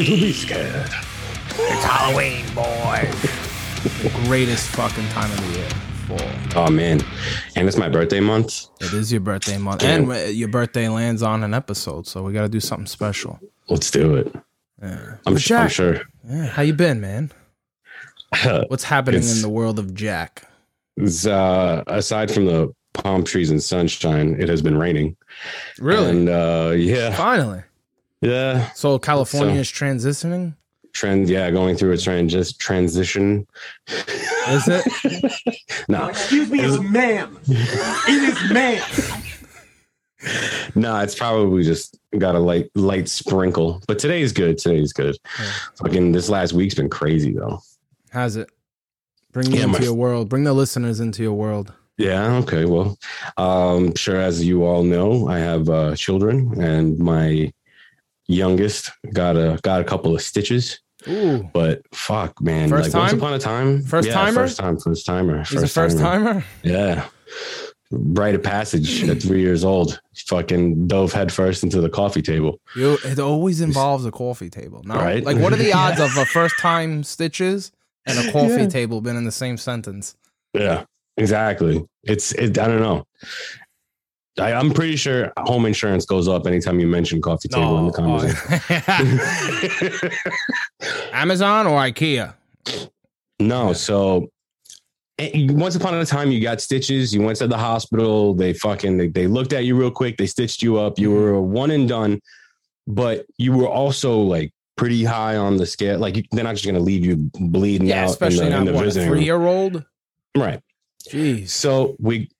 [0.00, 0.90] you ready to be scared?
[1.52, 3.10] It's Halloween, boy.
[4.26, 5.68] Greatest fucking time of the year.
[6.50, 6.64] Fall.
[6.66, 7.00] Oh man,
[7.54, 8.66] and it's my birthday month.
[8.80, 10.10] It is your birthday month, Damn.
[10.10, 13.38] and your birthday lands on an episode, so we got to do something special.
[13.68, 14.34] Let's do it.
[14.82, 15.16] Yeah.
[15.26, 16.00] I'm, But su- I'm sure.
[16.28, 17.30] Yeah, how you been, man?
[18.68, 20.44] What's happening in the world of Jack?
[20.96, 25.16] It's, uh, aside from the palm trees and sunshine, it has been raining.
[25.78, 26.10] Really?
[26.10, 27.62] And uh, yeah, Finally.
[28.20, 28.70] Yeah.
[28.72, 30.54] So California is transitioning.
[30.92, 33.46] Trend, yeah, going through a trend, just transition.
[34.48, 34.84] Is it?
[35.88, 37.38] No, Excuse me, it's ma'am.
[37.48, 39.22] It is ma'am.
[40.74, 43.82] no, it's probably just got a light, light sprinkle.
[43.88, 44.58] But today's good.
[44.58, 45.16] Today's good.
[45.76, 47.60] Fucking this last week's been crazy though.
[48.10, 48.50] Has it?
[49.32, 50.28] Bring me Yeah, into my- your world.
[50.28, 51.72] Bring the listeners into your world.
[51.96, 52.36] Yeah.
[52.38, 52.64] Okay.
[52.66, 52.98] Well,
[53.36, 54.16] um, sure.
[54.20, 57.52] As you all know, I have uh, children, and my
[58.30, 60.80] youngest got a got a couple of stitches.
[61.08, 62.68] Ooh, But fuck, man!
[62.68, 64.34] First like once upon a time, First yeah, timer?
[64.42, 66.44] first time, first timer, he's a first timer.
[66.62, 67.06] Yeah,
[67.90, 69.98] rite of passage at three years old.
[70.26, 72.60] Fucking dove headfirst into the coffee table.
[72.76, 74.82] You, it always involves a coffee table.
[74.84, 75.24] No, Right?
[75.24, 77.72] like what are the odds of a first time stitches
[78.06, 78.68] and a coffee Yeah.
[78.68, 80.16] table being in the same sentence?
[80.52, 80.84] Yeah,
[81.16, 81.82] exactly.
[82.04, 82.58] It's it.
[82.58, 83.06] I don't know.
[84.38, 87.92] I, I'm pretty sure home insurance goes up anytime you mention coffee table in the
[87.92, 90.00] conversation.
[91.12, 92.34] Amazon or IKEA?
[93.38, 94.30] No, so
[95.18, 97.14] eh, once upon a time you got stitches.
[97.14, 98.34] You went to the hospital.
[98.34, 100.16] They fucking they, they looked at you real quick.
[100.16, 100.98] They stitched you up.
[100.98, 102.20] You were one and done,
[102.86, 105.98] but you were also like pretty high on the scale.
[105.98, 108.70] Like they're not just gonna leave you bleeding Yeah, out especially in the, in not
[108.70, 109.84] the what, a visiting three year old.
[110.36, 110.60] right?
[111.08, 111.48] Jeez.
[111.48, 112.30] So we.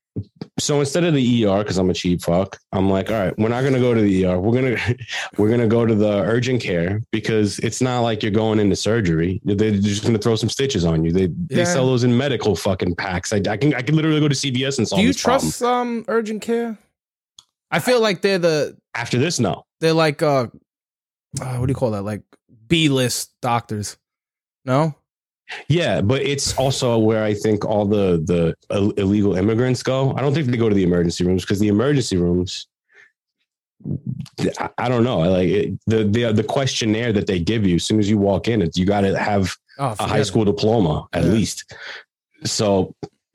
[0.59, 3.49] So instead of the ER, because I'm a cheap fuck, I'm like, all right, we're
[3.49, 4.39] not gonna go to the ER.
[4.39, 4.77] We're gonna
[5.39, 9.41] we're gonna go to the urgent care because it's not like you're going into surgery.
[9.45, 11.13] They're just gonna throw some stitches on you.
[11.13, 11.29] They Yeah.
[11.49, 13.33] they sell those in medical fucking packs.
[13.33, 16.05] I, I can I can literally go to CVS and solve Do you trust um
[16.09, 16.77] urgent care?
[17.71, 19.65] I feel like they're the After this, no.
[19.81, 20.49] they're like uh,
[21.41, 22.03] uh what do you call that?
[22.03, 22.23] Like
[22.67, 23.97] B list doctors.
[24.65, 24.95] No?
[25.69, 28.23] Yeah, but it's also where I think all the
[28.71, 30.15] the illegal immigrants go.
[30.17, 32.67] I don't think they go to the emergency rooms because the emergency rooms.
[34.79, 35.21] I- don't know.
[35.21, 38.47] Like it, the the the questionnaire that they give you as soon as you walk
[38.49, 38.63] in.
[38.63, 41.31] It's you got to have Oh, a high school diploma at Yeah.
[41.31, 41.75] least.
[42.45, 42.95] So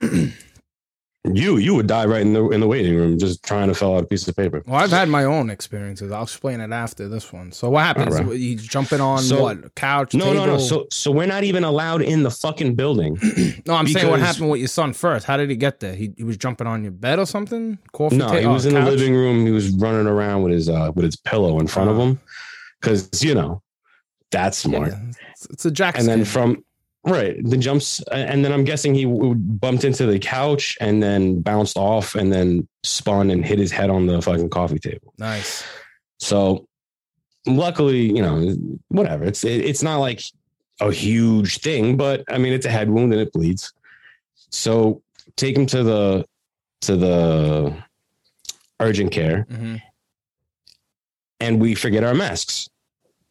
[1.34, 3.96] you you would die right in the in the waiting room just trying to fill
[3.96, 4.62] out a piece of paper.
[4.66, 6.12] Well, I've had my own experiences.
[6.12, 7.52] I'll explain it after this one.
[7.52, 8.14] So what happens?
[8.20, 8.36] Right.
[8.38, 9.74] You jumping on So- what?
[9.74, 10.14] Couch?
[10.14, 10.58] No, no, no.
[10.58, 13.18] So so we're not even allowed in the fucking building.
[13.66, 15.26] no, I'm saying what happened with your son first.
[15.26, 15.94] How did he get there?
[15.94, 17.78] He, he was jumping on your bed or something?
[17.92, 18.90] Coffee No, ta- he oh, was in the couch?
[18.90, 19.44] living room.
[19.46, 22.02] He was running around with his uh with his pillow in front of Oh.
[22.02, 22.20] him
[22.80, 23.62] because you know
[24.30, 24.88] that's smart.
[24.92, 25.00] Yeah,
[25.32, 25.98] it's, it's a jack.
[25.98, 26.62] And then from
[27.06, 31.76] right the jumps, and then I'm guessing he bumped into the couch and then bounced
[31.76, 35.14] off and then spun and hit his head on the fucking coffee table.
[35.18, 35.62] nice.
[36.18, 36.66] So
[37.46, 38.56] luckily, you know,
[38.88, 39.24] whatever.
[39.24, 40.20] It's it, it's not like
[40.80, 43.72] a huge thing, but I mean, it's a head wound and it bleeds.
[44.50, 45.02] So
[45.36, 46.26] take him to the
[46.82, 47.76] to the
[48.80, 49.80] urgent care, Mhm.
[51.40, 52.68] and we forget our masks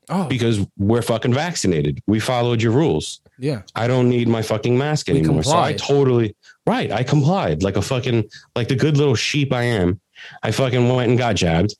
[0.09, 2.01] Oh, because we're fucking vaccinated.
[2.07, 3.21] We followed your rules.
[3.39, 3.61] yeah.
[3.75, 5.43] I don't need my fucking mask We anymore.
[5.43, 6.35] So I totally
[6.67, 6.91] right.
[6.91, 9.99] I complied like a fucking like the good little sheep I am.
[10.43, 11.75] I fucking went and got jabbed.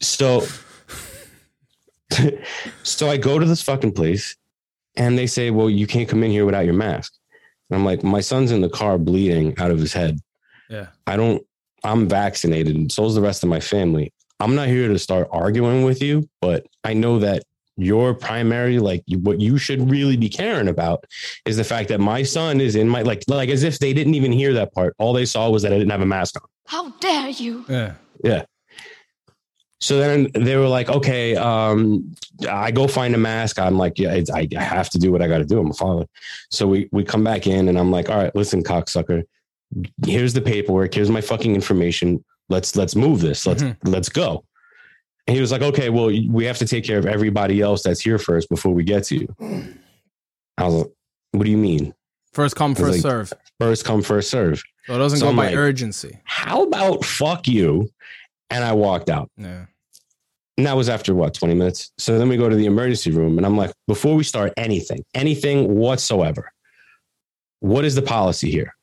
[0.00, 0.44] So
[2.82, 4.36] so I go to this fucking place
[4.96, 7.14] and they say, Well, you can't come in here without your mask.
[7.70, 10.18] And I'm like, my son's in the car bleeding out of his head.
[10.68, 10.88] Yeah.
[11.06, 11.44] I don't
[11.84, 14.12] I'm vaccinated and so is the rest of my family.
[14.42, 17.44] I'm not here to start arguing with you, but I know that
[17.76, 21.04] your primary like what you should really be caring about
[21.46, 24.14] is the fact that my son is in my like like as if they didn't
[24.14, 24.94] even hear that part.
[24.98, 26.48] All they saw was that I didn't have a mask on.
[26.66, 27.64] How dare you?
[27.68, 27.94] Yeah.
[28.22, 28.44] Yeah.
[29.80, 32.14] So then they were like, okay, um,
[32.48, 33.58] I go find a mask.
[33.58, 35.58] I'm like, yeah, it's, I I have to do what I got to do.
[35.58, 36.06] I'm a father.
[36.50, 39.24] So we we come back in, and I'm like, all right, listen, cocksucker,
[40.06, 40.94] here's the paperwork.
[40.94, 42.24] Here's my fucking information.
[42.48, 43.46] Let's let's move this.
[43.46, 43.76] Let's Mhm.
[43.84, 44.44] let's go.
[45.26, 48.00] And he was like, okay, well, we have to take care of everybody else that's
[48.00, 49.28] here first before we get to you.
[50.58, 50.86] I was like,
[51.30, 51.94] what do you mean?
[52.32, 53.32] First come, first like- serve.
[53.60, 54.62] First come, first serve.
[54.86, 56.18] So it doesn't so go I'm by like- urgency.
[56.24, 57.88] How about fuck you?
[58.50, 59.30] And I walked out.
[59.36, 59.66] Yeah.
[60.58, 61.92] And that was after what, 20 minutes?
[61.98, 65.04] So then we go to the emergency room and I'm like, before we start anything,
[65.14, 66.52] anything whatsoever,
[67.60, 68.74] what is the policy here?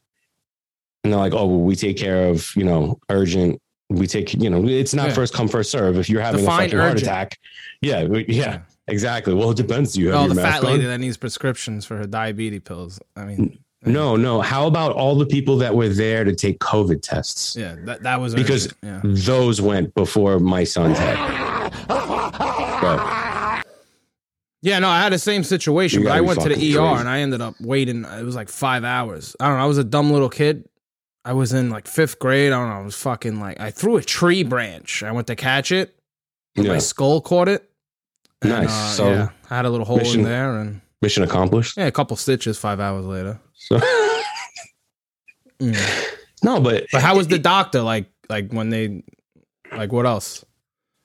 [1.03, 3.61] And they're like, oh, well, we take care of, you know, urgent
[3.91, 5.13] we take, you know, it's not Yeah.
[5.15, 5.97] first come first serve.
[5.97, 7.39] If you're having Define a fucking heart attack,
[7.81, 9.33] yeah, we- yeah, exactly.
[9.33, 9.93] Well, it depends.
[9.93, 12.99] Do you have Oh, the fat lady that needs prescriptions for her diabetes pills.
[13.15, 14.41] I mean, No, no.
[14.41, 17.55] How about all the people that were there to take COVID tests?
[17.55, 18.99] yeah, that, that was Because yeah.
[19.03, 21.17] those went before my son's head.
[21.87, 23.65] But
[24.61, 26.99] Yeah, no, I had the same situation, but I went to the ER crazy.
[26.99, 28.03] and I ended up waiting.
[28.05, 29.35] It was like five hours.
[29.39, 29.63] I don't know.
[29.63, 30.65] I was a dumb little kid.
[31.25, 32.51] I was in like fifth grade.
[32.51, 32.75] I don't know.
[32.75, 35.03] I was fucking like, I threw a tree branch.
[35.03, 35.95] I went to catch it.
[36.55, 37.69] My yeah, skull caught it.
[38.41, 38.69] And, Nice.
[38.69, 41.77] uh, So, yeah, I had a little hole mission- in there and mission accomplished.
[41.77, 43.39] yeah, a couple stitches five hours later.
[43.53, 43.79] So,
[45.61, 45.77] Mm.
[46.43, 47.81] no, but But how was the doctor?
[47.81, 49.03] Like, like when they,
[49.75, 50.45] like what else?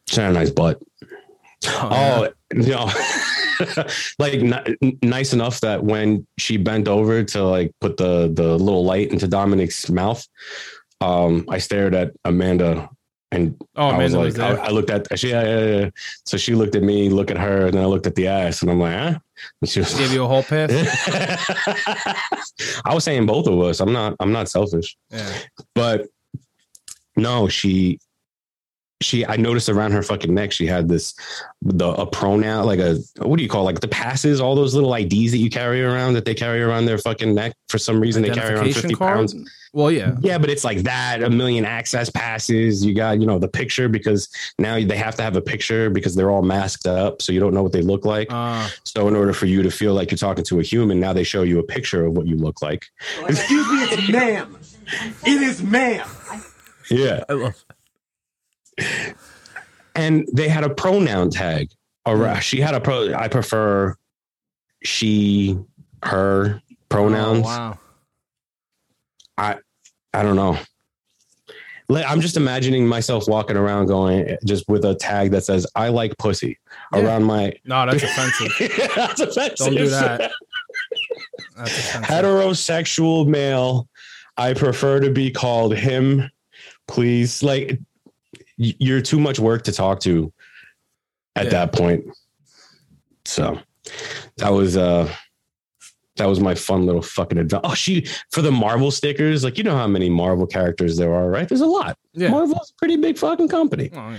[0.07, 0.81] she had a nice butt.
[1.65, 1.71] yeah.
[1.83, 2.89] Oh, no.
[4.19, 8.85] like n- nice enough that when she bent over to like put the the little
[8.85, 10.27] light into Dominic's mouth,
[11.01, 12.89] um, I stared at Amanda
[13.35, 14.67] and oh, I was Amanda like, was I.
[14.67, 15.91] I looked at she, yeah, yeah, yeah.
[16.25, 18.63] so she looked at me, look at her, and then I looked at the ass,
[18.63, 19.19] and I'm like, huh?
[19.61, 20.71] And she was, Gave you a whole pass.
[22.85, 23.81] I was saying both of us.
[23.81, 24.15] I'm not.
[24.21, 25.29] I'm not selfish, Yeah.
[25.75, 26.07] but
[27.17, 27.99] no, she.
[29.05, 31.15] She, I noticed around her fucking neck, she had this,
[31.63, 33.65] the a pronoun, like a what do you call it?
[33.67, 36.87] like the passes, all those little IDs that you carry around that they carry around
[36.87, 38.23] their fucking neck for some reason.
[38.23, 39.17] They carry around fifty card.
[39.17, 39.35] pounds.
[39.73, 40.15] Well, yeah.
[40.21, 42.85] Yeah, but it's like that, a million access passes.
[42.85, 46.15] You got, you know, the picture because now they have to have a picture because
[46.15, 47.21] they're all masked up.
[47.21, 48.29] So you don't know what they look like.
[48.31, 51.13] Uh, So in order for you to feel like you're talking to a human, now
[51.13, 52.87] they show you a picture of what you look like.
[53.27, 54.57] Excuse me, it's ma'am.
[55.27, 56.07] It is ma'am.
[56.89, 57.25] Yeah.
[57.29, 57.65] I love.
[59.95, 61.71] And they had a pronoun tag.
[62.07, 62.39] Or hmm.
[62.41, 63.97] she had a pro I prefer
[64.83, 65.59] she,
[66.03, 67.47] her pronouns.
[67.47, 67.79] Oh, wow.
[69.37, 69.57] I
[70.13, 70.59] I don't know.
[71.89, 75.89] Like, I'm just imagining myself walking around going just with a tag that says "I
[75.89, 76.59] like pussy"
[76.95, 77.01] Yeah.
[77.01, 77.53] around my.
[77.65, 78.93] No, that's offensive.
[78.95, 79.57] That's offensive.
[79.57, 80.33] Don't do that.
[81.59, 83.89] Heterosexual male.
[84.37, 86.31] I prefer to be called him.
[86.89, 87.79] Please, like
[88.57, 90.33] you're too much work to talk to
[91.37, 91.51] at Yeah.
[91.51, 92.05] that point.
[93.25, 93.59] So
[94.37, 95.11] that was uh
[96.17, 97.67] that was my fun little fucking adventure.
[97.67, 101.29] Oh, she for the Marvel stickers, like you know how many Marvel characters there are,
[101.29, 101.49] right?
[101.49, 101.99] There's a lot.
[102.13, 102.29] Yeah.
[102.29, 103.91] Marvel's a pretty big fucking company.
[103.93, 104.17] Oh, yeah.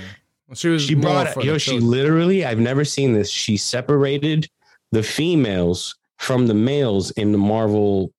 [0.48, 0.84] Well, she was.
[0.84, 3.30] She brought yo, the she literally, I've never seen this.
[3.30, 4.48] She separated
[4.92, 8.12] the females from the males in the Marvel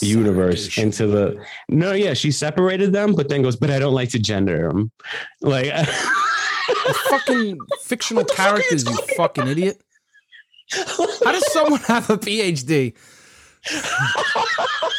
[0.00, 4.10] universe into the no, yeah, she separated them, but then goes, but I don't like
[4.10, 4.90] to gender them.
[5.40, 5.66] Like
[7.10, 9.82] fucking fictional the fuck you characters, you fucking idiot.
[10.70, 12.94] How does someone have a PhD?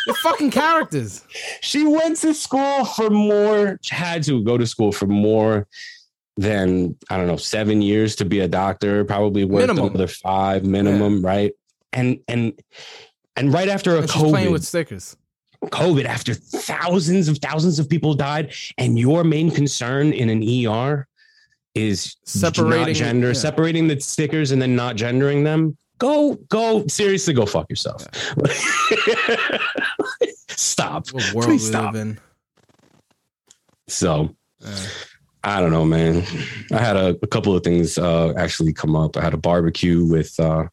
[0.05, 1.23] They're fucking characters.
[1.61, 5.67] she went to school for more, had to go to school for more
[6.37, 9.89] than I don't know, seven years to be a doctor, probably worked Minimum.
[9.89, 11.53] another five minimum, right?
[11.93, 12.53] And and
[13.35, 15.17] and right after a And she's playing COVID, with stickers.
[15.65, 21.07] COVID, after thousands of thousands of people died, and your main concern in an ER
[21.73, 23.33] is Separating- gender, yeah.
[23.33, 25.77] separating the stickers and then not gendering them.
[25.97, 28.05] Go, go, seriously, go fuck yourself.
[30.49, 31.07] Stop.
[31.11, 31.95] What world Please stop.
[33.87, 34.75] So Yeah.
[35.43, 36.23] I don't know, man.
[36.73, 39.15] I had a, a couple of things uh, actually come up.
[39.15, 40.37] I had a barbecue with.
[40.39, 40.65] Uh,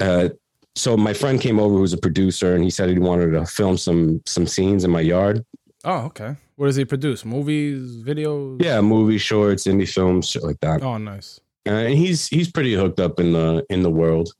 [0.00, 0.28] uh,
[0.76, 3.76] so my friend came over, who's a producer, and he said he wanted to film
[3.78, 5.44] some some scenes in my yard.
[5.84, 6.36] Oh, okay.
[6.56, 7.24] What does he produce?
[7.24, 8.62] Movies, videos?
[8.62, 10.82] Yeah, movie shorts, indie films, shit like that.
[10.82, 11.40] Oh, nice.
[11.66, 14.34] Uh, and he's he's pretty hooked up in the in the world,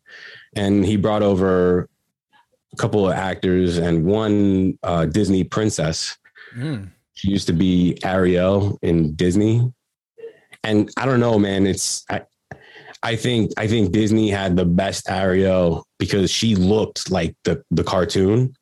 [0.57, 1.89] and he brought over
[2.73, 6.17] a couple of actors and one uh, Disney princess.
[6.57, 6.91] Mm.
[7.15, 9.73] She used to be Ariel in Disney,
[10.63, 11.67] and I don't know, man.
[11.67, 12.23] It's I,
[13.05, 17.85] I think I think Disney had the best Ariel because she looked like the the
[17.85, 18.57] cartoon.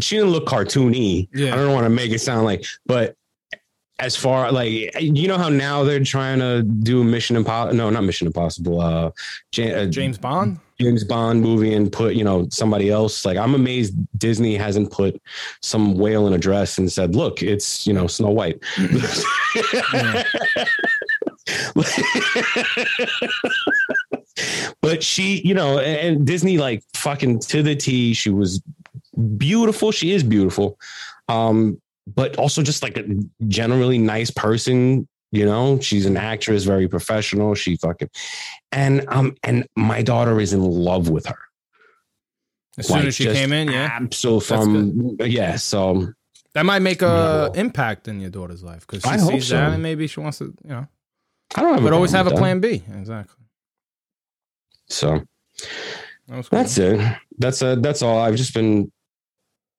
[0.00, 1.28] She didn't look cartoony.
[1.32, 1.54] Yeah.
[1.54, 3.14] I don't want to make it sound like, but
[4.00, 7.76] as far like you know how now they're trying to do Mission Impossible.
[7.76, 8.80] No, not Mission Impossible.
[8.80, 9.12] Uh,
[9.58, 10.58] uh, James Bond?
[10.80, 13.24] James Bond movie and put, you know, somebody else.
[13.24, 15.20] Like I'm amazed Disney hasn't put
[15.60, 18.60] some whale in a dress and said, look, it's, you know, Snow White.
[24.80, 28.62] but she, you know, and Disney like fucking to the T, she was
[29.36, 29.92] beautiful.
[29.92, 30.78] She is beautiful.
[31.28, 33.04] Um, but also just like a
[33.46, 37.54] generally nice person, you know, she's an actress, very professional.
[37.54, 38.10] She fucking
[38.70, 41.38] and um and my daughter is in love with her.
[42.78, 43.90] As soon Like, as she came in, yeah.
[43.92, 45.56] Absolutely from yeah.
[45.56, 46.08] So
[46.54, 49.56] That might make a impact in your daughter's life because she I sees so.
[49.56, 50.88] that and maybe she wants to, you know.
[51.56, 51.82] I don't have.
[51.82, 52.82] But always have a plan B.
[52.98, 53.44] Exactly.
[54.88, 55.20] So
[56.28, 56.42] That cool.
[56.50, 57.00] that's it.
[57.38, 58.18] That's uh That's all.
[58.18, 58.90] I've just been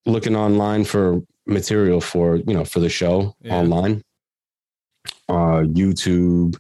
[0.06, 3.56] looking online for material for you know for the show Yeah.
[3.56, 4.04] online,
[5.30, 6.56] uh, YouTube,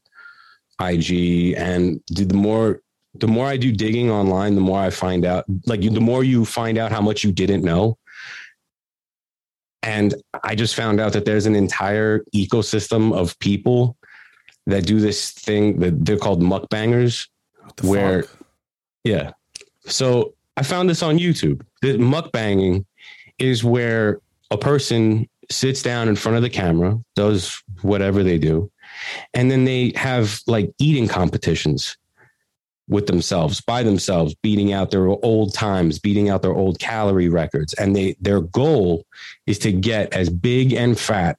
[0.79, 2.82] IG, and the the more
[3.15, 5.46] the more I do digging online, the more I find out.
[5.67, 7.98] Like you, the more you find out how much you didn't know.
[9.84, 13.98] And I just found out that there's an entire ecosystem of people
[14.65, 16.41] that do this thing that they're called
[17.77, 18.39] the where- fuck?
[19.03, 19.32] Yeah.
[19.86, 21.62] So I found this on YouTube.
[21.82, 22.86] The mukbanging
[23.39, 24.20] is where
[24.51, 28.72] a person sits down in front of the camera, does whatever they do,
[29.34, 31.98] and then they have like eating competitions
[32.88, 37.74] with themselves, by themselves, beating out their old times, beating out their old calorie records.
[37.74, 39.05] And they their goal
[39.48, 41.38] is to get as big and fat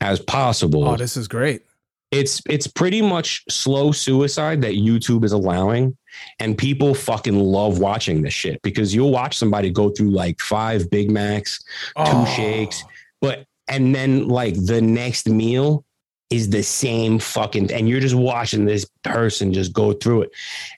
[0.00, 1.62] as possible Oh, this is great.
[2.10, 5.96] It's it's pretty much slow suicide that YouTube is allowing,
[6.38, 10.88] and people fucking love watching this shit because you'll watch somebody go through like five
[10.90, 11.58] Big Macs,
[11.96, 12.24] Oh.
[12.36, 12.82] shakes.
[13.20, 15.84] but and then like the next meal
[16.30, 20.30] is the same fucking and you're just watching this person just go through it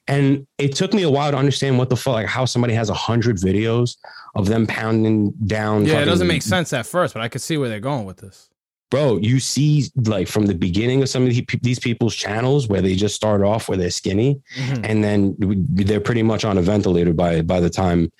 [0.07, 2.91] and it took me a while to understand what the fuck like how somebody has
[2.91, 3.97] a hundred videos
[4.35, 7.57] of them pounding down Yeah, it doesn't make sense at first, but I could see
[7.57, 8.51] where they're going with this.
[8.91, 12.95] Bro, you see like from the beginning of some of these people's channels where they
[12.95, 14.81] just start off where they're skinny Mhm.
[14.89, 18.11] and then they're pretty much on a ventilator by by the time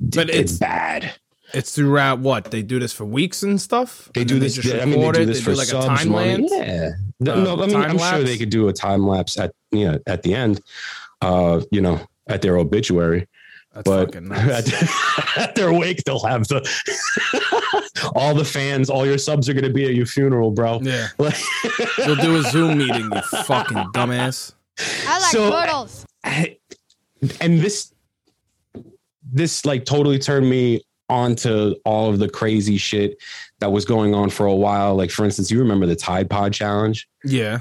[0.00, 1.12] But it's, it's- bad.
[1.54, 4.08] It's throughout what they do this for weeks and stuff.
[4.14, 4.54] They And do this.
[4.54, 6.48] just I mean, they do this they for do like a subs, time money.
[6.48, 6.52] lapse.
[6.56, 6.90] Yeah.
[7.20, 9.84] No, Uh, no, I mean, I'm sure they could do a time lapse at you
[9.90, 10.62] know at the end,
[11.20, 13.26] uh, you know, at their obituary.
[13.74, 15.36] That's but fucking at, nuts.
[15.38, 16.60] at their wake, they'll have the
[18.14, 20.80] all the fans, all your subs are going to be at your funeral, bro.
[20.82, 21.36] yeah, Like-
[21.98, 24.52] you'll do a Zoom meeting, you fucking dumbass.
[25.06, 26.04] I like So- turtles.
[26.24, 26.58] I-
[27.40, 27.92] and this
[29.32, 33.16] this like totally turned me onto all of the crazy shit
[33.60, 36.52] that was going on for a while like for instance you remember the tide pod
[36.52, 37.60] challenge Yeah,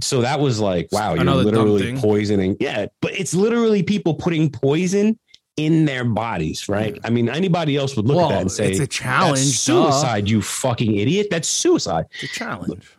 [0.00, 4.50] so that was like wow you're Another literally poisoning yeah but it's literally people putting
[4.50, 5.18] poison
[5.56, 8.78] in their bodies right i mean anybody else would look at that and say it's
[8.78, 9.58] a that's challenge.
[9.58, 12.16] suicide you fucking idiot that's suicide Duh.
[12.22, 12.96] It's a challenge.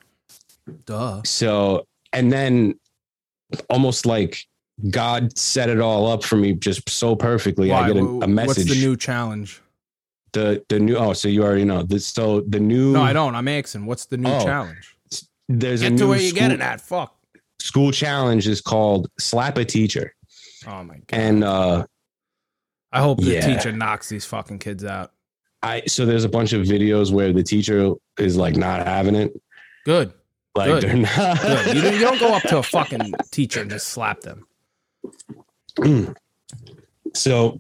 [0.86, 1.22] Duh.
[1.26, 2.80] so and then
[3.70, 4.46] almost like
[4.90, 7.72] God set it all up for me just so perfectly.
[7.72, 8.58] I get a, a message.
[8.68, 9.62] What's the new challenge?
[10.34, 13.36] the the new oh so you already know this so the new No, I don't.
[13.36, 13.86] I'm asking.
[13.86, 14.91] What's the new Oh, challenge?
[15.60, 16.82] There's a Get to where you're school, getting at.
[16.82, 17.16] Fuck.
[17.60, 20.14] school challenge is called slap a teacher
[20.68, 21.04] Oh my god.
[21.12, 21.86] and uh
[22.92, 23.42] I hope the yeah.
[23.56, 25.12] teacher knocks these fucking kids out.
[25.64, 29.32] I so there's a bunch of videos where the teacher is like not having it
[29.86, 30.12] Good.
[30.56, 30.84] like Good.
[30.84, 31.76] they're not Good.
[31.76, 34.46] You, don't- you don't go up to a fucking teacher and just slap them.
[37.14, 37.60] so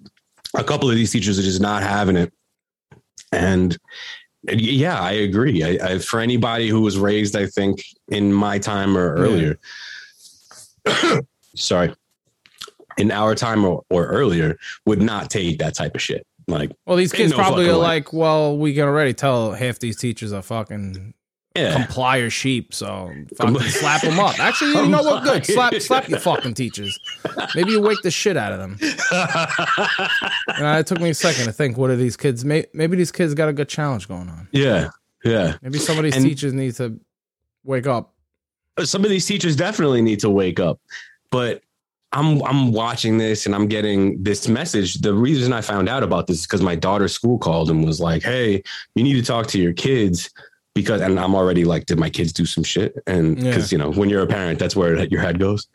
[0.55, 2.33] a couple of these teachers are just not having it
[3.31, 3.77] and
[4.50, 5.63] yeah i agree.
[5.63, 9.60] I, I for anybody who was raised i think in my time or earlier
[11.55, 11.93] sorry
[12.98, 16.25] in our time or, or earlier would not take that type of shit.
[16.48, 17.83] Like Well, these kids no probably are way.
[17.83, 21.13] like, well, we can already tell half these teachers are fucking
[21.55, 24.39] yeah complier sheep, so fucking slap them up.
[24.39, 25.24] Actually, you know what?
[25.24, 25.46] Good.
[25.46, 26.98] Slap, slap your fucking teachers.
[27.55, 28.77] Maybe you wake the shit out of them.
[30.58, 32.43] And it took me a second to think, what are these kids?
[32.46, 34.48] May, maybe these kids got a good challenge going on.
[34.51, 34.89] yeah
[35.24, 37.00] yeah Maybe some of these And- teachers need to
[37.63, 38.13] wake up.
[38.77, 40.79] Uh, some of these teachers definitely need to wake up.
[41.31, 41.62] But
[42.13, 44.96] I'm I'm watching this and I'm getting this message.
[44.96, 48.01] The reason I found out about this is because my daughter's school called and was
[48.01, 48.62] like, "Hey,
[48.96, 50.29] you need to talk to your kids."
[50.73, 52.93] Because and I'm already like, did my kids do some shit?
[53.07, 53.49] And Yeah.
[53.51, 55.67] because you know, when you're a parent, that's where your head goes.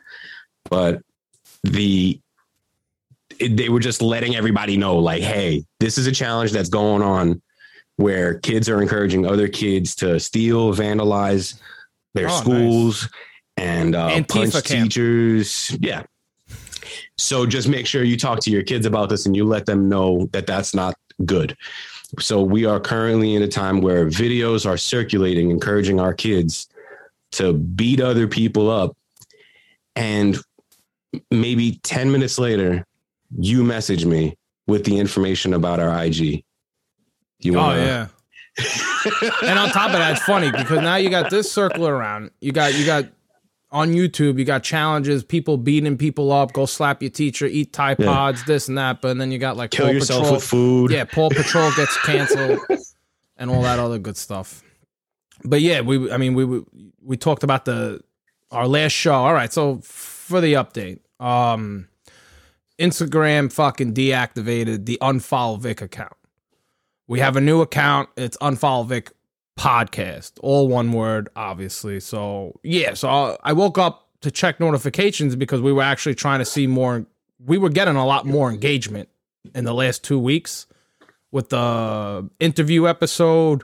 [0.69, 1.01] But
[1.63, 2.19] the
[3.39, 7.03] it, they were just letting everybody know, like, hey, this is a challenge that's going
[7.03, 7.41] on
[7.97, 11.59] where kids are encouraging other kids to steal, vandalize
[12.15, 12.39] their Oh, nice.
[12.41, 13.09] schools
[13.57, 14.65] and uh, punch camp.
[14.91, 15.75] teachers.
[15.79, 16.03] Yeah.
[17.17, 19.87] So just make sure you talk to your kids about this and you let them
[19.89, 21.55] know that that's not good.
[22.19, 26.67] So we are currently in a time where videos are circulating, encouraging our kids
[27.33, 28.95] to beat other people up.
[29.95, 30.37] And
[31.31, 32.85] maybe 10 minutes later,
[33.37, 34.37] you message me
[34.67, 36.43] with the information about our IG.
[37.39, 38.07] You Oh wanna, yeah.
[39.43, 42.31] and on top of that, it's funny because now you got this circle around.
[42.41, 43.05] You got you got
[43.71, 47.97] on YouTube, you got challenges, people beating people up, go slap your teacher, eat Tide
[47.99, 48.05] Yeah.
[48.05, 49.01] Pods, this and that.
[49.01, 50.35] But then you got like kill Paw yourself Patrol.
[50.35, 50.91] with food.
[50.91, 52.59] Yeah, Paw Patrol gets canceled.
[53.37, 54.63] and all that other good stuff.
[55.43, 56.63] But yeah, we I mean we we,
[57.03, 58.01] we talked about the
[58.51, 59.13] our last show.
[59.13, 61.87] All right, so for the update, um
[62.79, 66.13] Instagram fucking deactivated the unfollow Vic account.
[67.07, 68.09] We have a new account.
[68.17, 69.11] It's unfollow Vic
[69.57, 71.99] podcast, all one word, obviously.
[71.99, 76.45] So yeah, so I, woke up to check notifications because we were actually trying to
[76.45, 77.05] see more.
[77.43, 79.09] We were getting a lot more engagement
[79.53, 80.67] in the last two weeks
[81.31, 83.63] with the interview episode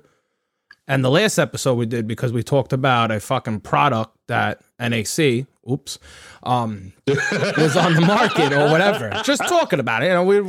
[0.88, 5.45] and the last episode we did because we talked about a fucking product that NAC,
[5.70, 6.00] oops,
[6.43, 9.10] um, was on the market or whatever.
[9.24, 10.08] Just talking about it.
[10.08, 10.41] You know, we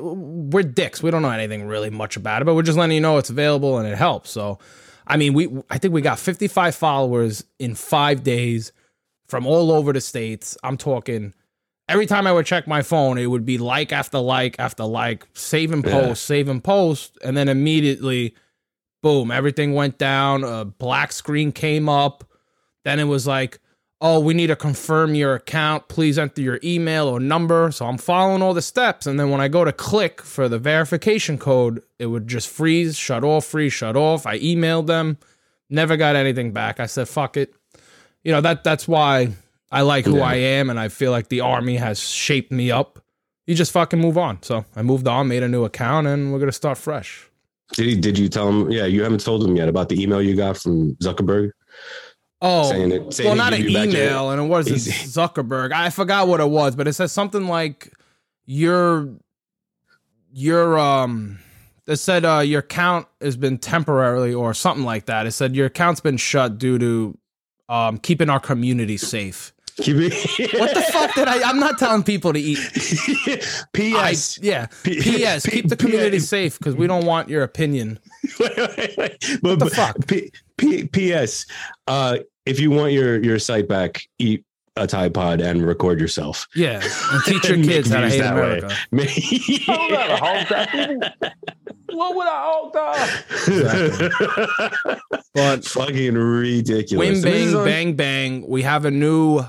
[0.00, 1.02] we're dicks.
[1.02, 3.30] We don't know anything really much about it, but we're just letting you know it's
[3.30, 4.30] available and it helps.
[4.30, 4.58] So,
[5.06, 8.72] I mean, we I think we got 55 followers in five days
[9.28, 10.56] from all over the states.
[10.62, 11.34] I'm talking.
[11.88, 15.26] Every time I would check my phone, it would be like after like after like,
[15.34, 16.14] save and post, Yeah.
[16.14, 18.34] save and post, and then immediately
[19.02, 20.44] boom, everything went down.
[20.44, 22.22] A black screen came up.
[22.84, 23.58] Then it was like,
[24.02, 25.86] oh, we need to confirm your account.
[25.86, 27.70] Please enter your email or number.
[27.70, 29.06] So I'm following all the steps.
[29.06, 32.98] And then when I go to click for the verification code, it would just freeze,
[32.98, 34.26] shut off, freeze, shut off.
[34.26, 35.18] I emailed them,
[35.70, 36.80] never got anything back.
[36.80, 37.54] I said, fuck it.
[38.24, 39.28] You know, that that's why
[39.70, 40.24] I like who Yeah.
[40.24, 40.68] I am.
[40.68, 42.98] And I feel like the army has shaped me up.
[43.46, 44.42] You just fucking move on.
[44.42, 47.28] So I moved on, made a new account, and we're going to start fresh.
[47.72, 47.94] Did he?
[47.96, 48.70] Did you tell him?
[48.70, 51.50] Yeah, you haven't told him yet about the email you got from Zuckerberg
[52.44, 53.14] Oh, saying it.
[53.14, 54.66] Saying well, not an give you back your- email, and it was.
[54.68, 55.72] Zuckerberg.
[55.72, 57.92] I forgot what it was, but it says something like
[58.44, 59.08] your
[60.32, 61.38] your um.
[61.86, 65.26] It said uh, your account has been temporarily, or something like that.
[65.26, 67.18] It said your account's been shut due to
[67.68, 69.52] um keeping our community safe.
[69.78, 71.48] Keep it- What the fuck did I?
[71.48, 72.58] I'm not telling people to eat.
[73.26, 73.40] I,
[73.72, 74.38] P.S.
[74.42, 74.66] yeah.
[74.82, 75.46] P- P.S.
[75.46, 77.98] Keep the community P- safe because we don't want your opinion.
[78.38, 79.38] wait, wait, wait.
[79.42, 80.06] But, the fuck?
[80.06, 81.46] P, P, P.S.
[81.86, 84.44] Uh, if you want your your site back, eat
[84.76, 86.46] a Tide Pod and record yourself.
[86.54, 86.80] Yeah,
[87.12, 88.60] and teach your Make kids how to views hate that way.
[88.90, 88.92] America.
[91.94, 92.72] What would I hold
[95.34, 97.06] But Fucking ridiculous.
[97.06, 98.46] Wing So bang on- bang bang.
[98.48, 99.42] We have a new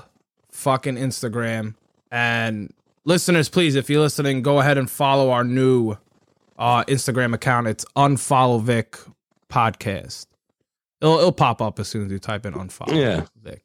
[0.50, 1.74] fucking Instagram.
[2.10, 5.96] And listeners, please, if you're listening, go ahead and follow our new
[6.58, 7.66] uh Instagram account.
[7.66, 8.98] It's unfollow Vic
[9.48, 10.26] podcast.
[11.04, 13.26] It'll it'll pop up as soon as you type in unfollow Yeah.
[13.42, 13.62] Vic.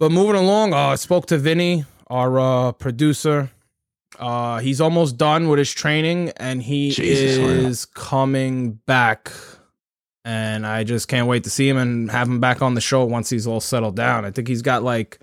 [0.00, 3.50] But moving along, uh I spoke to Vinny, our uh producer.
[4.18, 7.44] Uh he's almost done with his training and he Jesus, wow.
[7.68, 9.30] is coming back
[10.24, 13.04] and I just can't wait to see him and have him back on the show
[13.04, 14.24] once he's all settled down.
[14.24, 15.20] I think he's got like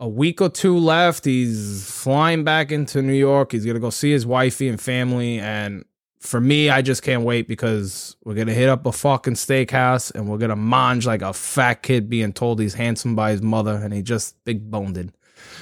[0.00, 1.24] a week or two left.
[1.24, 3.52] He's flying back into New York.
[3.52, 5.38] He's gonna go see his wifey and family.
[5.38, 5.84] And
[6.20, 10.28] for me, I just can't wait because we're gonna hit up a fucking steakhouse and
[10.28, 13.92] we're gonna mange like a fat kid being told he's handsome by his mother and
[13.92, 15.10] he just big boned it.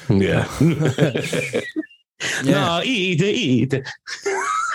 [0.09, 0.49] Yeah.
[2.43, 2.53] Yeah.
[2.53, 3.75] No, eat, eat.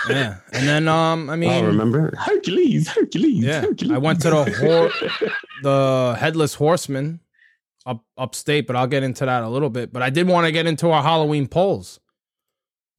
[0.09, 0.37] Yeah.
[0.53, 3.43] And then um I mean I remember Hercules, Hercules.
[3.43, 3.91] Yeah, Hercules.
[3.91, 5.31] I went to the hor-
[5.63, 7.19] the headless horseman
[7.85, 9.91] up upstate, but I'll get into that a little bit.
[9.91, 11.99] But I did want to get into our Halloween polls.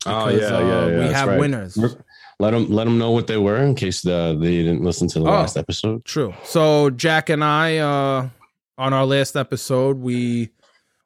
[0.07, 0.99] Oh yeah, because, yeah, uh, yeah.
[0.99, 1.41] we have right.
[1.41, 1.79] winners.
[2.43, 5.21] Let them let them know what they were in case the, they didn't listen to
[5.21, 5.31] the Oh.
[5.43, 6.05] last episode.
[6.05, 6.35] True.
[6.43, 8.29] So Jack and I, uh,
[8.77, 10.51] on our last episode, we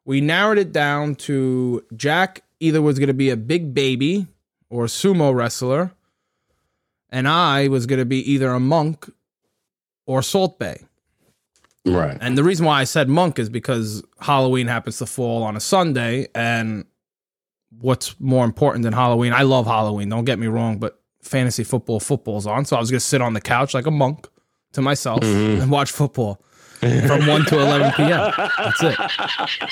[0.03, 4.25] we narrowed it down to Jack either was going to be a big baby
[4.71, 5.91] or a sumo wrestler,
[7.11, 9.07] and I was going to be either a monk
[10.07, 10.79] or Salt Bae.
[11.85, 12.17] Right.
[12.19, 15.59] And the reason why I said monk is because Halloween happens to fall on a
[15.59, 16.27] Sunday.
[16.33, 16.85] And
[17.79, 19.33] what's more important than Halloween?
[19.33, 22.65] I love Halloween, don't get me wrong, but fantasy football, football's on.
[22.65, 24.27] So I was going to sit on the couch like a monk
[24.73, 25.61] to myself Mhm.
[25.61, 26.41] and watch football
[26.79, 28.31] from 1 to 11 p.m.
[28.57, 29.71] That's it.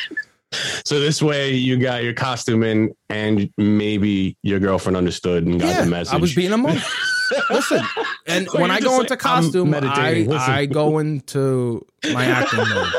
[0.86, 5.68] So this way you got your costume in and maybe your girlfriend understood and got
[5.68, 6.14] Yeah, the message.
[6.14, 6.82] I was being a monk.
[7.50, 7.82] Listen,
[8.28, 12.94] and So when I go like, into costume, I, I go into my acting mode.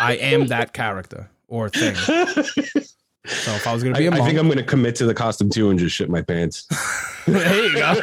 [0.00, 1.94] I am that character or thing.
[3.28, 4.62] So if I was going to I, be a I monk, I think I'm gonna
[4.62, 6.66] commit to the costume too and just shit my pants.
[7.26, 8.00] there you go.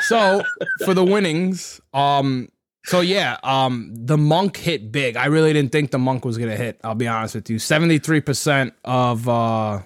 [0.00, 0.42] so
[0.84, 2.48] for the winnings, um,
[2.84, 5.16] so yeah, um, the monk hit big.
[5.16, 6.78] I really didn't think the monk was gonna hit.
[6.84, 7.58] I'll be honest with you.
[7.58, 9.80] Seventy three percent of uh,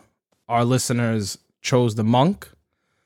[0.48, 2.48] our listeners chose the monk,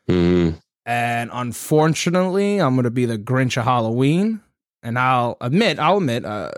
[0.09, 0.55] Mhm.
[0.87, 4.40] and unfortunately, I'm gonna be the Grinch of Halloween.
[4.85, 6.51] And I'll admit, I'll admit, uh,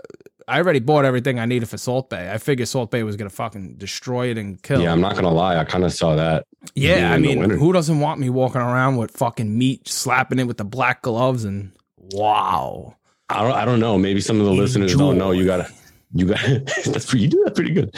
[0.47, 2.31] I already bought everything I needed for Salt Bae.
[2.31, 4.81] I figured Salt Bae was gonna fucking destroy it and kill.
[4.81, 5.57] Yeah, I'm not gonna lie.
[5.57, 6.45] I kind of saw that.
[6.75, 10.57] Yeah, I mean, who doesn't want me walking around with fucking meat, slapping it with
[10.57, 11.71] the black gloves, and
[12.11, 12.95] wow.
[13.29, 13.97] I don't, I don't know.
[13.97, 15.31] Maybe some of the listeners don't know.
[15.31, 15.71] You gotta,
[16.13, 16.59] you gotta.
[16.85, 17.23] that's pretty.
[17.23, 17.95] You do that pretty good.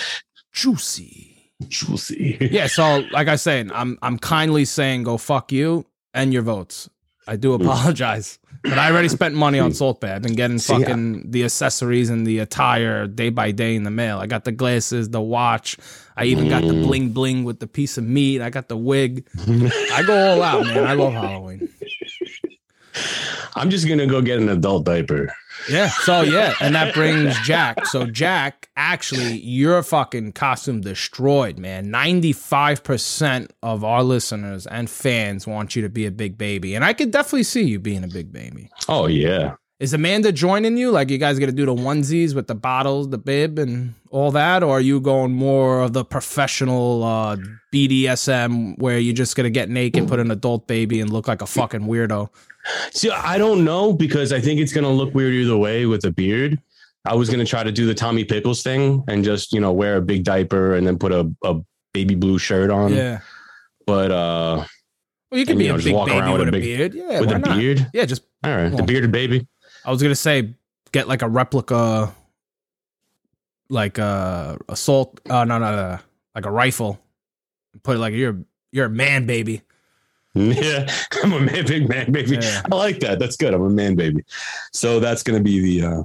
[0.53, 1.51] Juicy.
[1.67, 2.37] Juicy.
[2.51, 6.89] Yeah, so like I said, I'm I'm kindly saying go fuck you and your votes.
[7.27, 8.39] I do apologize.
[8.69, 10.13] But I already spent money on Salt Bae.
[10.15, 13.83] I've been getting See, I- fucking the accessories and the attire day by day in
[13.83, 14.17] the mail.
[14.19, 15.77] I got the glasses, the watch.
[16.15, 16.83] I even got the Mm.
[16.83, 18.41] bling bling with the piece of meat.
[18.41, 19.25] I got the wig.
[19.47, 20.83] I go all out, man.
[20.85, 21.69] I love Halloween.
[23.55, 25.33] I'm just gonna go get an adult diaper.
[25.69, 25.89] Yeah.
[25.89, 27.85] So yeah, and that brings Jack.
[27.85, 31.91] So Jack, actually, your fucking costume destroyed, man.
[31.91, 36.85] Ninety-five percent of our listeners and fans want you to be a big baby, and
[36.85, 38.69] I could definitely see you being a big baby.
[38.87, 39.55] Oh yeah.
[39.79, 40.89] Is Amanda joining you?
[40.89, 44.63] Like you guys gonna do the onesies with the bottles, the bib, and all that,
[44.63, 47.37] or are you going more of the professional uh,
[47.71, 51.45] BDSM where you're just gonna get naked, put an adult baby, and look like a
[51.45, 52.29] fucking weirdo?
[52.91, 56.11] See, I don't know because I think it's gonna look weird either way with a
[56.11, 56.59] beard.
[57.05, 59.97] I was gonna try to do the Tommy Pickles thing and just you know wear
[59.97, 61.55] a big diaper and then put a, a
[61.93, 62.93] baby blue shirt on.
[62.93, 63.19] Yeah.
[63.85, 64.65] But uh,
[65.31, 66.93] Well, you could And, be you know, a big baby with, with a big- beard.
[66.93, 67.57] Yeah, with a not?
[67.57, 67.89] beard.
[67.93, 69.47] Yeah, just All right, Well- the bearded baby.
[69.85, 70.53] I was gonna say
[70.91, 72.13] get like a replica,
[73.69, 75.19] like a assault.
[75.29, 75.99] Uh, no, no, no,
[76.35, 76.99] like a rifle.
[77.83, 78.37] Put it like you're
[78.71, 79.61] you're a man, baby.
[80.37, 80.87] Yeah,
[81.23, 82.37] I'm a man, big man baby.
[82.41, 82.61] Yeah.
[82.71, 83.19] I like that.
[83.19, 83.53] That's good.
[83.53, 84.23] I'm a man baby.
[84.73, 85.87] So that's gonna be the.
[85.87, 86.03] uh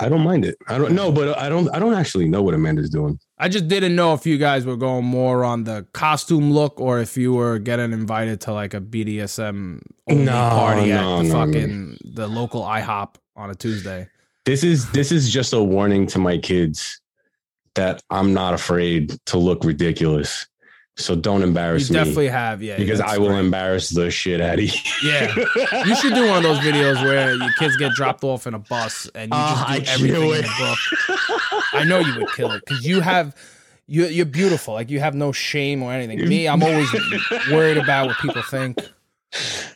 [0.00, 0.56] I don't mind it.
[0.66, 1.68] I don't know, but I don't.
[1.70, 3.18] I don't actually know what Amanda's doing.
[3.38, 6.98] I just didn't know if you guys were going more on the costume look or
[6.98, 11.22] if you were getting invited to like a BDSM only No, party at no, the
[11.22, 11.52] no, no.
[11.52, 14.08] fucking the local IHOP on a Tuesday.
[14.44, 17.00] This is this is just a warning to my kids
[17.74, 20.46] that I'm not afraid to look ridiculous.
[20.98, 22.76] So don't You embarrass me You definitely have, yeah.
[22.76, 23.38] because I will great.
[23.40, 24.80] embarrass the shit out of you.
[25.02, 25.32] Yeah.
[25.86, 28.58] You should do one of those videos where your kids get dropped off in a
[28.58, 31.62] bus and you just ah, do I everything in the book.
[31.72, 33.36] I know you would kill it because you have
[33.86, 34.74] you you're beautiful.
[34.74, 36.28] Like you have no shame or anything.
[36.28, 36.88] Me, I'm always
[37.50, 38.78] worried about what people think.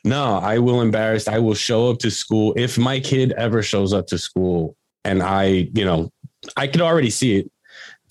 [0.04, 1.28] No, I will embarrass.
[1.28, 5.22] I will show up to school if my kid ever shows up to school and
[5.22, 6.10] I, you know,
[6.56, 7.51] I could already see it.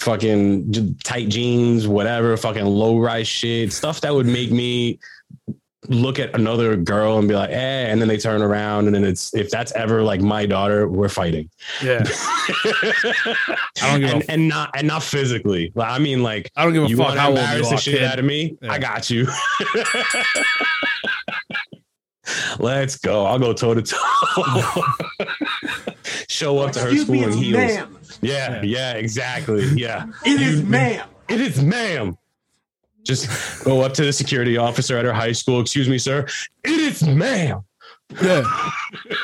[0.01, 4.99] Fucking tight jeans, whatever, fucking low rise shit, stuff that would make me
[5.89, 9.03] look at another girl and be like, eh, and then they turn around and then
[9.03, 11.49] it's if that's ever like my daughter, we're fighting.
[11.83, 12.03] Yeah.
[12.07, 15.71] I don't give a and, f- and not and not physically.
[15.75, 17.77] Like, I mean, like I don't give a you fuck how old you embarrass the
[17.77, 18.03] shit kid.
[18.03, 18.57] out of me?
[18.61, 18.71] Yeah.
[18.71, 19.27] I got you.
[22.59, 23.25] Let's go.
[23.25, 24.83] I'll go toe to toe.
[26.31, 27.57] Show up to her Excuse school me, in heels.
[27.57, 27.97] ma'am.
[28.21, 29.65] Yeah, yeah, exactly.
[29.75, 30.05] Yeah.
[30.25, 31.07] It is ma'am.
[31.27, 32.17] It is ma'am.
[33.03, 35.59] Just go up to the security officer at her high school.
[35.59, 36.25] Excuse me, sir.
[36.63, 37.63] It is ma'am.
[38.21, 38.43] Yeah.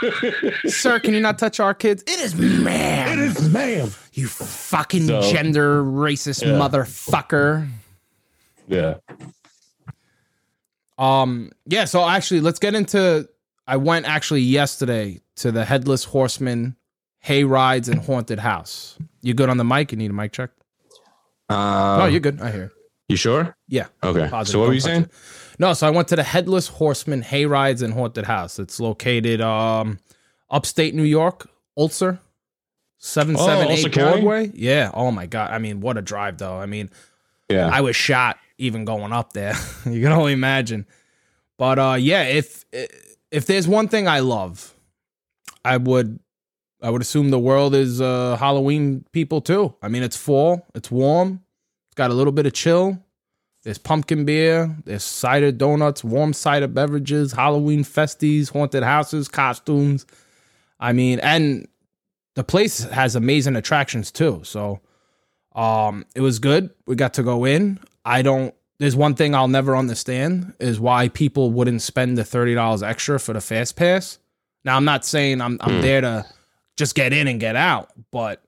[0.67, 2.03] Sir, can you not touch our kids?
[2.07, 3.19] It is It man.
[3.19, 3.89] is ma'am.
[4.13, 6.53] You fucking So- gender racist Yeah.
[6.59, 7.69] motherfucker.
[8.67, 8.95] Yeah.
[10.97, 13.29] Um, yeah, so actually let's get into
[13.67, 16.75] I went actually yesterday to the headless horseman
[17.19, 18.97] hay rides and haunted house.
[19.21, 19.91] You good on the mic?
[19.91, 20.51] You need a mic check?
[21.49, 22.41] Uh, oh, you're good.
[22.41, 22.71] I hear.
[23.07, 23.55] you sure?
[23.67, 23.87] Yeah.
[24.03, 24.27] Okay.
[24.29, 24.51] Positive.
[24.53, 25.03] So what were you saying?
[25.03, 25.11] it.
[25.59, 28.59] No, so I went to the Headless Horseman Hay Rides and Haunted House.
[28.59, 29.99] It's located um
[30.49, 32.19] upstate New York, Ulster.
[32.99, 33.91] Seven Oh, seven eight?
[33.93, 34.51] Broadway.
[34.53, 34.91] Yeah.
[34.93, 35.51] Oh my god.
[35.51, 36.57] I mean, what a drive though.
[36.59, 36.89] I mean,
[37.49, 37.69] Yeah.
[37.71, 39.53] I was shot even going up there.
[39.85, 40.85] you can only imagine.
[41.57, 42.65] But uh yeah, if
[43.31, 44.73] if there's one thing I love,
[45.63, 46.19] I would
[46.81, 49.73] I would assume the world is uh Halloween people too.
[49.81, 51.41] I mean, it's fall, it's warm,
[51.89, 52.99] it's got a little bit of chill.
[53.63, 60.05] There's pumpkin beer, there's cider donuts, warm cider beverages, Halloween festies, haunted houses, costumes.
[60.79, 61.67] I mean, and
[62.35, 64.41] the place has amazing attractions too.
[64.43, 64.79] So
[65.55, 66.69] um it was good.
[66.85, 67.79] We got to go in.
[68.05, 72.53] I don't there's one thing I'll never understand is why people wouldn't spend the thirty
[72.53, 74.19] dollars extra for the fast pass.
[74.63, 75.81] Now I'm not saying I'm I'm Hmm.
[75.81, 76.25] there to
[76.77, 78.43] just get in and get out, but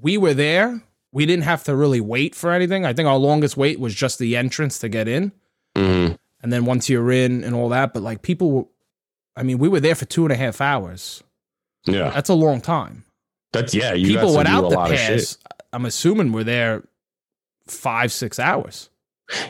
[0.00, 0.82] we were there.
[1.12, 2.86] We didn't have to really wait for anything.
[2.86, 5.32] I think our longest wait was just the entrance to get in.
[5.76, 6.16] Mhm.
[6.42, 8.64] And then once you're in and all that, but like people were
[9.34, 11.22] I mean, we were there for two and a half hours.
[11.86, 12.10] Yeah.
[12.10, 13.04] That's a long time.
[13.52, 13.94] That's yeah.
[13.94, 15.18] You people without the lot of shit.
[15.18, 15.38] pass,
[15.72, 16.82] I'm assuming we're there
[17.66, 18.90] five, six hours.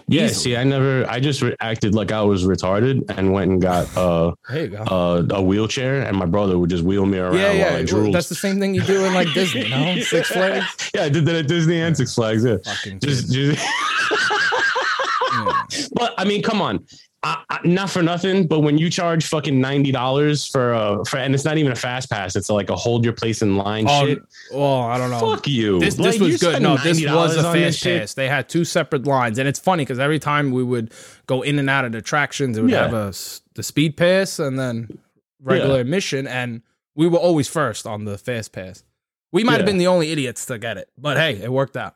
[0.08, 0.28] Yeah, Easily.
[0.34, 1.08] see, I never.
[1.08, 4.84] I just re- acted like I was retarded and went and got uh, go.
[4.90, 7.76] uh, a wheelchair, and my brother would just wheel me around yeah, while.
[7.76, 8.14] I drooled.
[8.14, 10.00] that's the same thing you do in like Disney, no?
[10.00, 10.90] Six Flags.
[10.94, 12.44] yeah, I did that at Disney and Six Flags.
[12.44, 13.62] Yeah, Fucking just, just
[15.94, 16.84] But I mean, come on.
[17.24, 21.18] I, I, not for nothing, but when you charge fucking ninety dollars for a for,
[21.18, 23.86] and it's not even a fast pass, it's like a hold your place in line
[23.88, 24.18] Oh, shit.
[24.52, 25.20] well, I don't know.
[25.20, 25.78] Fuck you.
[25.78, 26.60] This, Like, this you was good.
[26.62, 28.00] No, this was a fast shit?
[28.00, 28.14] pass.
[28.14, 30.92] They had two separate lines, and it's funny because every time we would
[31.26, 32.82] go in and out of the attractions, it would Yeah.
[32.88, 33.12] have a
[33.54, 34.88] the speed pass and then
[35.40, 35.80] regular Yeah.
[35.82, 36.62] admission, and
[36.96, 38.82] we were always first on the fast pass.
[39.30, 41.94] We might have been the only idiots to get it, but hey, it worked out.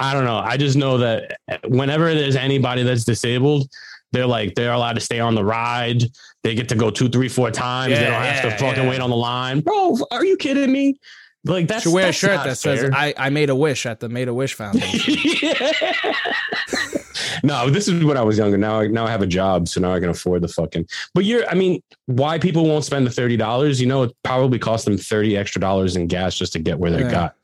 [0.00, 0.38] I don't know.
[0.38, 1.36] I just know that
[1.68, 3.68] whenever there's anybody that's disabled,
[4.12, 6.04] they're like they're allowed to stay on the ride.
[6.42, 7.94] They get to go two, three, four times.
[7.94, 8.90] they don't have yeah, to fucking yeah.
[8.90, 9.96] wait on the line, bro.
[10.10, 10.98] Are you kidding me?
[11.44, 12.88] Like that's Should wear a shirt not that says.
[12.92, 15.14] I, "I made a wish" at the Made a Wish Foundation.
[17.42, 18.56] no, this is when I was younger.
[18.56, 20.86] Now, I now I have a job, so now I can afford the fucking.
[21.14, 23.80] But you're, I mean, why people won't spend the thirty dollars?
[23.80, 26.90] You know, it probably cost them thirty extra dollars in gas just to get where
[26.92, 27.10] they Yeah.
[27.10, 27.34] got.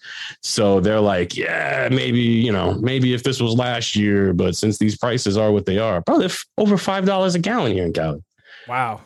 [0.42, 4.78] So they're like, yeah, maybe you know, maybe if this was last year, but since
[4.78, 7.92] these prices are what they are, probably f- over five dollars a gallon here in
[7.92, 8.22] Cali.
[8.68, 9.00] wow.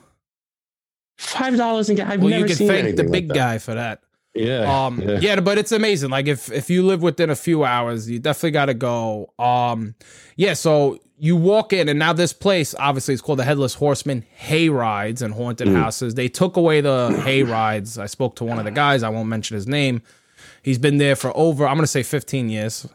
[1.18, 2.12] Five dollars a gallon.
[2.12, 4.00] I've Well, never you can seen thank the anything like big guy for that.
[4.34, 5.18] Yeah, Um, yeah.
[5.20, 5.40] yeah.
[5.40, 6.10] but it's amazing.
[6.10, 9.30] Like if if you live within a few hours, you definitely got to go.
[9.38, 9.94] Um,
[10.36, 10.54] yeah.
[10.54, 14.68] So you walk in, and now this place obviously is called the Headless Horseman Hay
[14.70, 15.76] Rides and Haunted Mm.
[15.76, 16.14] Houses.
[16.14, 17.98] They took away the hay rides.
[17.98, 19.02] I spoke to one of the guys.
[19.02, 20.00] I won't mention his name.
[20.62, 21.66] He's been there for over.
[21.68, 22.86] I'm gonna say 15 years.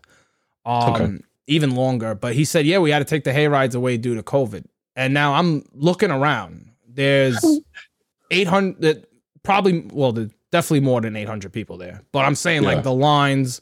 [0.65, 1.17] Um, Okay.
[1.45, 2.15] even longer.
[2.15, 4.65] But he said, yeah, we had to take the hay rides away due to COVID.
[4.95, 6.71] And now I'm looking around.
[6.89, 7.38] There's
[8.32, 9.06] 800,
[9.43, 12.01] probably, well, there's definitely more than 800 people there.
[12.12, 12.69] But I'm saying Yeah.
[12.75, 13.62] like the lines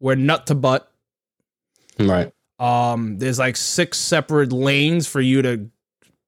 [0.00, 0.90] were nut to butt.
[1.98, 2.32] right.
[2.58, 5.68] Um, there's like six separate lanes for you to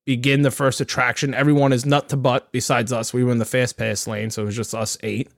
[0.04, 1.34] begin the first attraction.
[1.34, 3.14] Everyone is nut to butt besides us.
[3.14, 5.30] We were in the fast pass lane, so it was just us eight.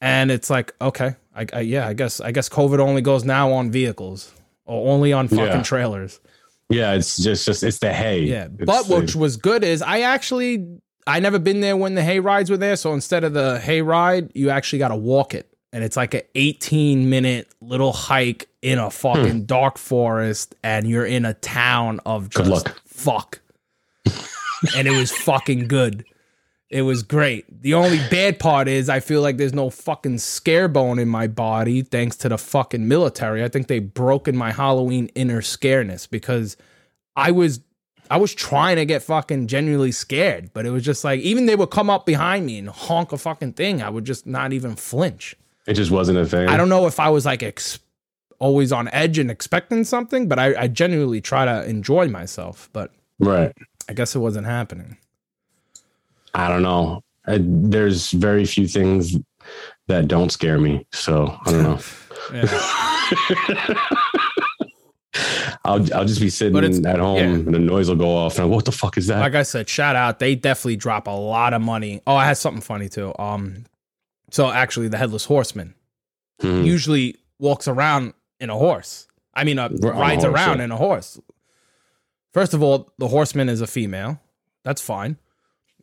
[0.00, 3.52] And it's like, okay, I, I yeah, I guess I guess COVID only goes now
[3.52, 4.32] on vehicles
[4.64, 5.62] or only on fucking Yeah.
[5.62, 6.20] trailers.
[6.68, 8.20] Yeah, it's just just it's the hay.
[8.20, 10.66] Yeah, It's but the- which was good is I actually
[11.06, 12.76] I never been there when the hay rides were there.
[12.76, 16.14] So instead of the hay ride, you actually got to walk it, and it's like
[16.14, 19.44] an 18 minute little hike in a fucking hmm.
[19.44, 23.40] dark forest, and you're in a town of just fuck.
[24.76, 26.04] and it was fucking good.
[26.70, 27.60] It was great.
[27.60, 31.26] The only bad part is I feel like there's no fucking scare bone in my
[31.26, 33.44] body thanks to the fucking military.
[33.44, 36.56] I think they broken my Halloween inner scareness because
[37.14, 37.60] I was
[38.10, 41.56] I was trying to get fucking genuinely scared, but it was just like even they
[41.56, 44.76] would come up behind me and honk a fucking thing, I would just not even
[44.76, 45.34] flinch.
[45.66, 46.48] it just wasn't a thing.
[46.48, 47.78] I don't know if I was like ex-
[48.38, 52.68] always on edge and expecting something, but I, I genuinely try to enjoy myself.
[52.72, 53.52] But Right.
[53.88, 54.96] I guess it wasn't happening.
[56.34, 57.02] I don't know.
[57.26, 59.16] I, there's very few things
[59.86, 60.84] that don't scare me.
[60.92, 61.78] So I don't know.
[65.64, 67.22] I'll I'll just be sitting at home yeah.
[67.24, 69.20] and the noise will go off and I'm, what the fuck is that?
[69.20, 70.18] like I said, shout out.
[70.18, 72.00] They definitely drop a lot of money.
[72.06, 73.12] Oh, I had something funny too.
[73.18, 73.64] Um,
[74.30, 75.74] so actually, the headless horseman
[76.40, 76.62] Hmm.
[76.64, 79.06] usually walks around in a horse.
[79.34, 80.64] I mean, uh, rides horse, around yeah.
[80.64, 81.20] in a horse.
[82.32, 84.20] First of all, the horseman is a female.
[84.64, 85.18] That's fine.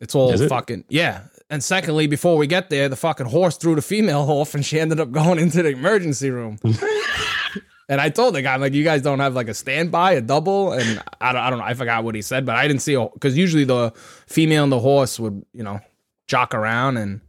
[0.00, 0.48] It's all Is it?
[0.48, 1.22] fucking yeah.
[1.48, 4.78] And secondly, before we get there, the fucking horse threw the female off, and she
[4.78, 6.58] ended up going into the emergency room.
[7.90, 10.20] and I told the guy, I'm like, you guys don't have like a standby, a
[10.20, 12.82] double, and I don't, I don't know, I forgot what he said, but I didn't
[12.82, 13.92] see because usually the
[14.28, 15.80] female and the horse would, you know,
[16.28, 17.20] jock around and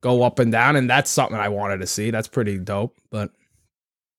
[0.00, 2.10] go up and down, and that's something I wanted to see.
[2.10, 3.30] That's pretty dope, but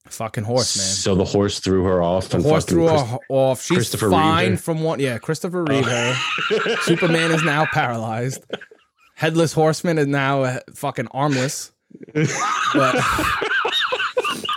[0.08, 0.86] fucking horse, man.
[0.88, 3.62] So the horse threw her off and Horse threw her off.
[3.62, 5.02] She's fine from what?
[5.02, 6.16] Yeah, Christopher Reeve her.
[6.84, 8.46] Superman is now paralyzed.
[9.16, 11.74] Headless Horseman is now uh, fucking armless.
[12.14, 12.96] But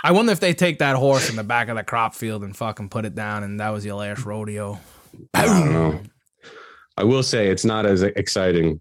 [0.05, 2.55] I wonder if they take that horse in the back of the crop field and
[2.55, 4.79] fucking put it down, and that was your last rodeo.
[5.33, 5.99] I don't know.
[6.95, 8.79] I will say it's not as exciting.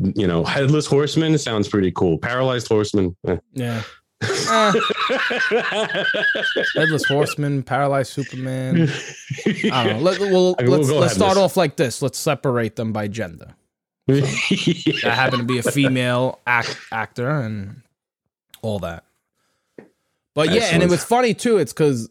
[0.00, 2.18] You know, headless horseman sounds pretty cool.
[2.18, 3.16] Paralyzed horseman.
[3.24, 3.36] eh.
[3.52, 3.82] Yeah.
[4.22, 4.72] Eh,
[6.76, 8.88] Headless Horseman, paralyzed Superman.
[9.70, 9.98] I don't know.
[10.00, 12.02] Let, well, I mean, let's, go let's start off like this.
[12.02, 13.54] Let's separate them by gender.
[14.08, 14.20] Yeah.
[15.02, 17.82] that happened to be a female act, actor and
[18.60, 19.04] all that.
[20.34, 21.58] But yeah, and it was funny too.
[21.58, 22.08] It's because,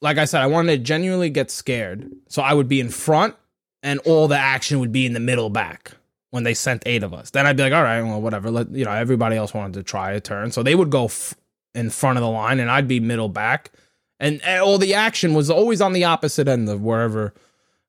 [0.00, 3.34] like I said, I wanted to genuinely get scared, so I would be in front,
[3.82, 5.92] and all the action would be in the middle back
[6.30, 7.30] when they sent eight of us.
[7.30, 8.50] Then I'd be like, all right, well, whatever.
[8.50, 11.34] Let you know, everybody else wanted to try a turn, so they would go f-
[11.74, 13.70] in front of the line, and I'd be middle back,
[14.18, 17.34] and, and all the action was always on the opposite end of wherever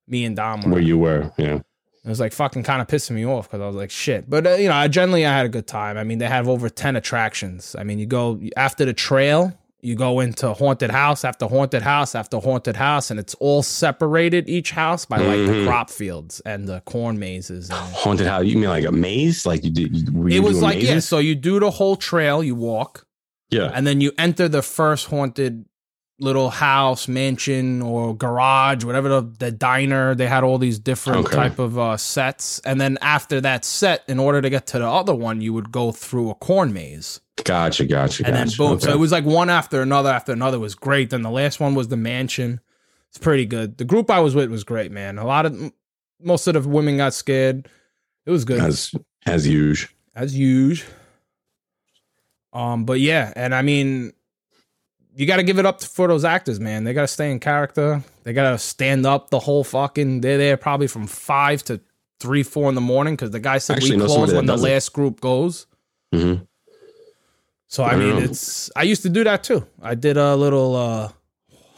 [0.07, 0.71] me and Dom were.
[0.71, 1.59] Where you were, yeah.
[2.05, 4.29] It was like fucking kind of pissing me off because I was like, shit.
[4.29, 5.97] But uh, you know, I generally I had a good time.
[5.97, 7.75] I mean, they have over ten attractions.
[7.79, 12.13] I mean, you go after the trail, you go into haunted house after haunted house
[12.13, 15.59] after haunted house, and it's all separated each house by like Mm-hmm.
[15.61, 17.69] the crop fields and the corn mazes.
[17.69, 18.43] And Haunted house.
[18.45, 19.45] You mean like a maze?
[19.45, 19.95] Like you did?
[19.95, 23.05] You, it was like yeah, so you do the whole trail, you walk,
[23.49, 23.71] yeah.
[23.73, 25.65] and then you enter the first haunted
[26.23, 30.15] little house, mansion, or garage, whatever the, the diner.
[30.15, 31.35] They had all these different Okay.
[31.35, 34.87] type of uh, sets, and then after that set, in order to get to the
[34.87, 37.85] other one, you would go through a corn maze, Gotcha.
[37.85, 38.25] Gotcha.
[38.25, 38.57] and then gotcha.
[38.57, 38.79] boom.
[38.79, 40.57] So it was like one after another after another.
[40.57, 41.09] It was great.
[41.11, 42.59] Then the last one was the mansion.
[43.09, 43.77] It's pretty good.
[43.77, 45.19] The group I was with was great, man.
[45.19, 45.71] A lot of
[46.21, 47.67] most of the women got scared.
[48.25, 48.91] It was good as
[49.25, 49.89] as usual.
[50.15, 50.89] as usual.
[52.53, 54.13] Um, but yeah, and I mean,
[55.15, 56.83] you got to give it up for those actors, man.
[56.83, 58.03] They got to stay in character.
[58.23, 60.21] They got to stand up the whole fucking.
[60.21, 61.79] They're there probably from five to
[62.19, 64.63] three, four in the morning because the guy said Actually, we close when the does
[64.63, 64.67] it.
[64.69, 65.67] last group goes.
[66.13, 66.47] Mhm.
[67.67, 68.17] So I I mean, know.
[68.19, 68.69] it's.
[68.75, 69.65] I used to do that too.
[69.81, 71.09] I did a little uh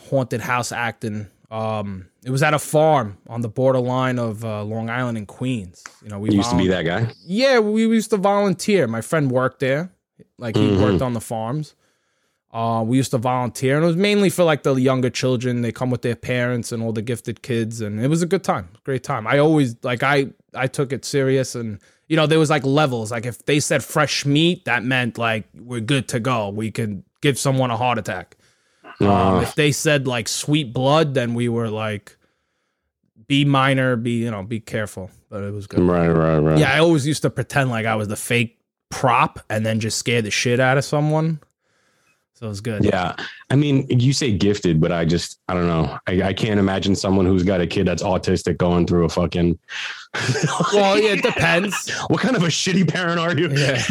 [0.10, 1.28] haunted house acting.
[1.52, 5.84] Um, it was at a farm on the borderline of uh, Long Island and Queens.
[6.04, 7.08] You know, we You used to be that guy.
[7.26, 8.88] yeah, we used to volunteer.
[8.88, 9.92] My friend worked there.
[10.38, 10.82] Like he Mhm.
[10.82, 11.76] worked on the farms.
[12.56, 15.62] Uh, we used to volunteer, and it was mainly for like the younger children.
[15.62, 18.46] They come with their parents and all the gifted kids, and it was a good
[18.46, 19.28] time, great time.
[19.28, 23.12] I always like I I took it serious, and you know there was like levels.
[23.12, 26.48] Like if they said fresh meat, that meant like we're good to go.
[26.48, 28.38] We can give someone a heart attack.
[29.02, 32.16] Um, Uh, if they said like sweet blood, then we were like
[33.28, 35.12] be minor, be you know be careful.
[35.30, 35.82] But it was good.
[35.82, 36.58] right, right, right.
[36.58, 39.98] Yeah, I always used to pretend like I was the fake prop and then just
[39.98, 41.42] scare the shit out of someone.
[42.38, 42.84] So it was good.
[42.84, 43.16] Yeah.
[43.50, 45.98] I mean, you say gifted, but I just, I don't know.
[46.06, 49.58] I, I can't imagine someone who's got a kid that's autistic going through a fucking.
[50.74, 51.90] Well, yeah, it depends.
[52.08, 53.50] what kind of a shitty parent are you?
[53.50, 53.82] Yeah.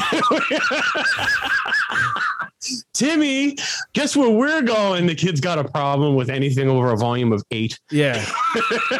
[2.94, 3.56] Timmy,
[3.92, 5.06] guess where we're going?
[5.06, 7.78] The kid's got a problem with anything over a volume of eight.
[7.90, 8.24] Yeah.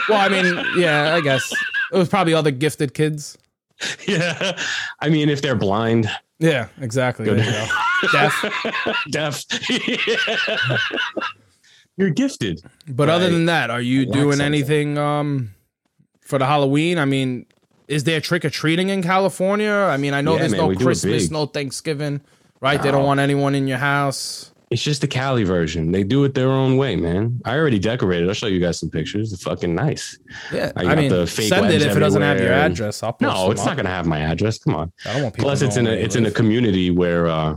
[0.09, 1.51] Well, I mean, yeah, I guess
[1.93, 3.39] it was probably all the gifted kids.
[4.07, 4.59] Yeah.
[5.01, 7.27] I mean, if they're blind, Yeah, exactly.
[7.27, 7.67] There you go.
[8.13, 8.45] Deaf.
[9.11, 9.45] deaf,
[11.97, 12.61] you're gifted.
[12.89, 14.47] But other than that, are you lack doing something.
[14.47, 15.55] anything um
[16.21, 16.99] for the Halloween?
[16.99, 17.47] I mean,
[17.89, 19.73] is there trick or treating in California?
[19.73, 22.21] I mean, I know Yeah, there's man, no we do it Christmas, no Thanksgiving,
[22.61, 22.83] right?
[22.83, 24.53] They don't want anyone in your house.
[24.71, 25.93] It's just the Cali version.
[25.93, 27.41] They do it their own way, man.
[27.45, 28.29] I already decorated.
[28.29, 29.33] I'll show you guys some pictures.
[29.33, 30.19] It's fucking nice.
[30.53, 33.03] Yeah, I I, mean, the fake send it if it doesn't have your address.
[33.03, 33.69] I'll post No, it's up.
[33.69, 34.59] not going to have my address.
[34.59, 34.93] Come on.
[35.05, 35.49] I don't want people.
[35.49, 37.57] Plus, it's in a it's you in a community where uh,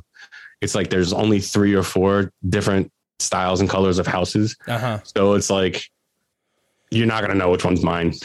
[0.61, 4.55] it's like there's only three or four different styles and colors of houses.
[4.67, 4.99] Uh-huh.
[5.03, 5.89] So it's like
[6.91, 8.13] you're not gonna know which one's mine.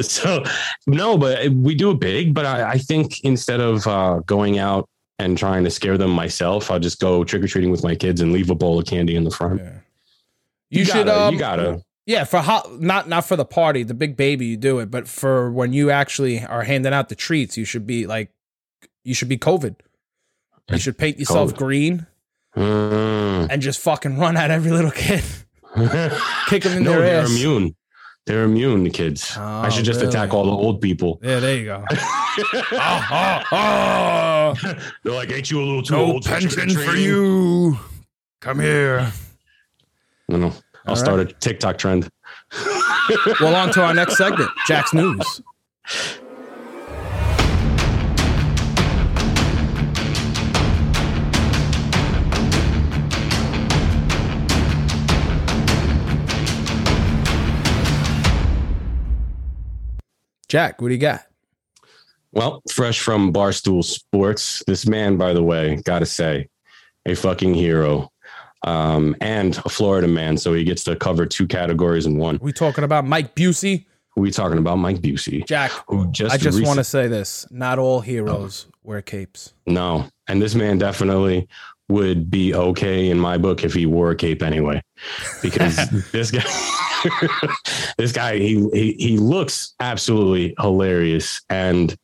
[0.00, 0.44] So
[0.86, 2.34] no, but we do it big.
[2.34, 4.88] But I, I think instead of uh, going out
[5.22, 8.20] and trying to scare them myself, I'll just go trick or treating with my kids
[8.20, 9.60] and leave a bowl of candy in the front.
[9.60, 9.72] Yeah.
[10.70, 11.06] You, should.
[11.06, 11.82] gotta, um, you gotta.
[12.06, 15.06] Yeah, for ho- not not for the party, the big baby, you do it, but
[15.06, 18.30] for when you actually are handing out the treats, you should be like,
[19.04, 19.76] you should be COVID.
[20.70, 21.56] You should paint yourself COVID.
[21.58, 22.06] green
[22.56, 23.46] Mm.
[23.50, 25.22] and just fucking run at every little kid,
[26.48, 27.30] kick them in no, their they're ass.
[27.30, 27.74] immune.
[28.26, 29.36] They're immune, the kids.
[29.36, 30.10] I Oh, should just really?
[30.10, 31.18] attack all the old people.
[31.22, 31.84] Yeah, there you go.
[32.72, 34.54] oh, oh,
[35.02, 36.24] They're like, ain't you a little too no old?
[36.24, 37.78] pension for trick-or-treating?" you.
[38.40, 39.10] Come here.
[40.28, 40.46] No, no.
[40.86, 42.08] I'll All start a TikTok trend.
[43.40, 45.42] Well, on to our next segment, Jack's news.
[60.52, 61.22] Jack, what do you got?
[62.32, 66.50] Well, fresh from Barstool Sports, this man, by the way, gotta say,
[67.06, 68.10] a fucking hero.
[68.62, 72.38] Um, and a Florida man, so he gets to cover two categories in one.
[72.42, 73.86] We talking about Mike Busey?
[74.14, 77.46] We talking about Mike Busey, Jack, who just I just recent- want to say this:
[77.50, 79.54] not all heroes wear capes.
[79.66, 81.48] no, and this man definitely
[81.88, 84.82] would be okay in my book if he wore a cape anyway,
[85.40, 85.76] because
[86.12, 86.42] this guy,
[87.98, 91.94] this guy, he, he he looks absolutely hilarious, and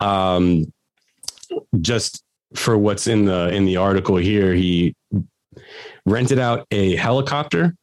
[0.00, 0.72] um,
[1.80, 2.22] just
[2.54, 4.94] for what's in the in the article here, he
[6.06, 7.74] rented out a helicopter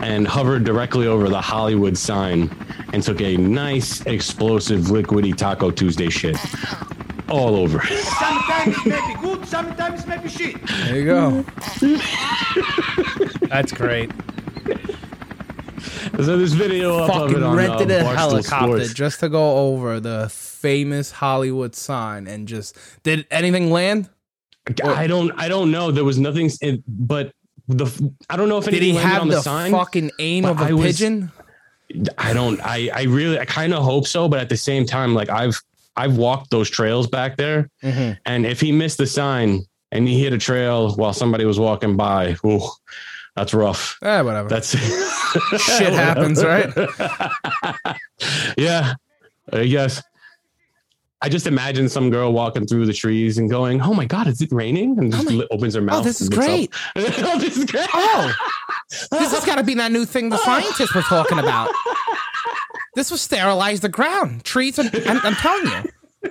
[0.00, 2.50] and hovered directly over the Hollywood sign
[2.92, 6.36] and took a nice explosive liquidy Taco Tuesday shit
[7.28, 7.80] all over.
[7.82, 8.04] it.
[8.04, 10.56] Sometimes maybe good, sometimes maybe shit.
[10.66, 11.44] There you go.
[13.52, 14.10] That's great.
[16.16, 18.94] So this video up of Fucking it on rented uh, a Barstool helicopter Sports.
[18.94, 24.08] just to go over the famous Hollywood sign and just did anything land?
[24.84, 25.32] I don't.
[25.36, 25.90] I don't know.
[25.90, 26.50] There was nothing.
[26.60, 27.32] It, but
[27.68, 27.86] the
[28.30, 29.72] I don't know if Did anything he landed have on the, the, sign.
[29.72, 31.30] fucking aim but of a I was- pigeon?
[32.16, 32.58] I don't.
[32.62, 32.88] I.
[32.94, 33.38] I really.
[33.38, 34.28] I kind of hope so.
[34.28, 35.60] But at the same time, like I've
[35.96, 38.16] I've walked those trails back there, Mhm.
[38.24, 41.96] and if he missed the sign and he hit a trail while somebody was walking
[41.98, 42.66] by, ooh,
[43.36, 43.98] that's rough.
[44.02, 44.48] Eh, whatever.
[44.48, 44.70] That's
[45.58, 46.70] Shit happens, right?
[48.58, 48.94] yeah,
[49.52, 50.02] I guess.
[51.24, 54.40] I just imagine some girl walking through the trees and going, "Oh my god, is
[54.42, 56.00] it raining?" And just my- opens her mouth.
[56.00, 56.74] Oh, this is and great.
[56.96, 57.88] oh, this is great.
[57.94, 58.34] oh,
[59.12, 61.70] this has got to be that new thing the scientists were talking about.
[62.96, 64.44] This will sterilize the ground.
[64.44, 65.84] Trees, are, I'm, I'm telling
[66.24, 66.30] you,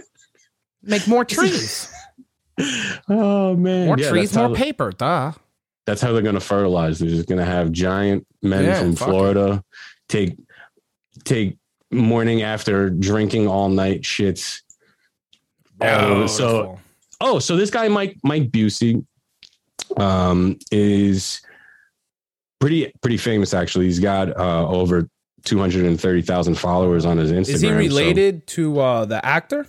[0.83, 1.91] make more trees.
[3.09, 4.91] Oh man, More Yeah, trees, more paper.
[4.91, 5.31] Duh.
[5.91, 6.99] That's how they're going to fertilize.
[6.99, 9.11] They're just going to have giant men Yeah, from fuck it.
[9.11, 9.63] Florida
[10.07, 10.37] take
[11.25, 11.57] take
[11.91, 14.61] morning after drinking all night shits.
[15.81, 16.27] all over.
[16.29, 16.79] so
[17.19, 19.05] oh, so this guy Mike Mike Busey
[19.97, 21.41] um, is
[22.61, 23.83] pretty pretty famous actually.
[23.87, 25.09] He's got uh, over
[25.43, 27.53] two hundred and thirty thousand followers on his Instagram.
[27.55, 29.67] is he so- related to uh, the actor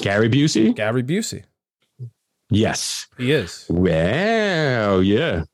[0.00, 0.74] Gary Busey?
[0.74, 1.44] Gary Busey?
[2.52, 3.08] Yes.
[3.18, 3.66] He is.
[3.68, 4.98] Wow.
[5.00, 5.44] Yeah.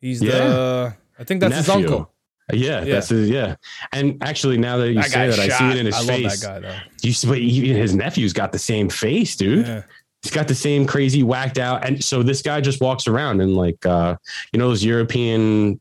[0.00, 0.30] He's Yeah.
[0.30, 0.96] the.
[1.18, 2.10] I think that's his uncle.
[2.52, 2.94] Yeah, Yeah.
[2.94, 3.56] that's his, yeah.
[3.92, 6.24] And actually, now that you That say that, I see it in his I face.
[6.24, 6.78] love that guy though.
[7.02, 9.66] You see, but even his nephew's got the same face, dude.
[9.66, 9.82] Yeah.
[10.22, 11.84] He's got the same crazy whacked out.
[11.86, 14.16] And so this guy just walks around in like uh,
[14.52, 15.80] you know, those European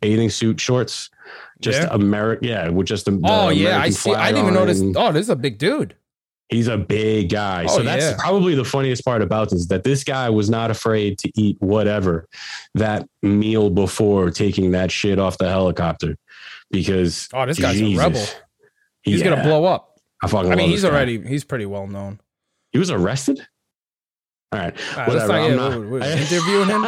[0.00, 1.10] bathing suit shorts.
[1.60, 1.88] Just Yeah.
[1.90, 4.12] America, yeah, with just the Oh the yeah, I see.
[4.14, 4.80] I didn't even notice.
[4.80, 5.94] and Oh, this is a big dude.
[6.48, 7.64] He's a big guy.
[7.68, 8.16] Oh, so that's yeah.
[8.18, 12.28] probably the funniest part about this that this guy was not afraid to eat whatever
[12.74, 16.16] that meal before taking that shit off the helicopter.
[16.70, 18.00] Because Oh, this guy's Jesus.
[18.00, 18.26] a rebel.
[19.02, 19.30] He's Yeah.
[19.30, 19.98] gonna blow up.
[20.22, 21.20] I fucking I mean, he's already.
[21.26, 22.20] He's pretty well known.
[22.70, 23.40] He was arrested.
[24.52, 25.32] All right, All right, whatever.
[25.32, 26.84] not I'm not- we're- we're interviewing him?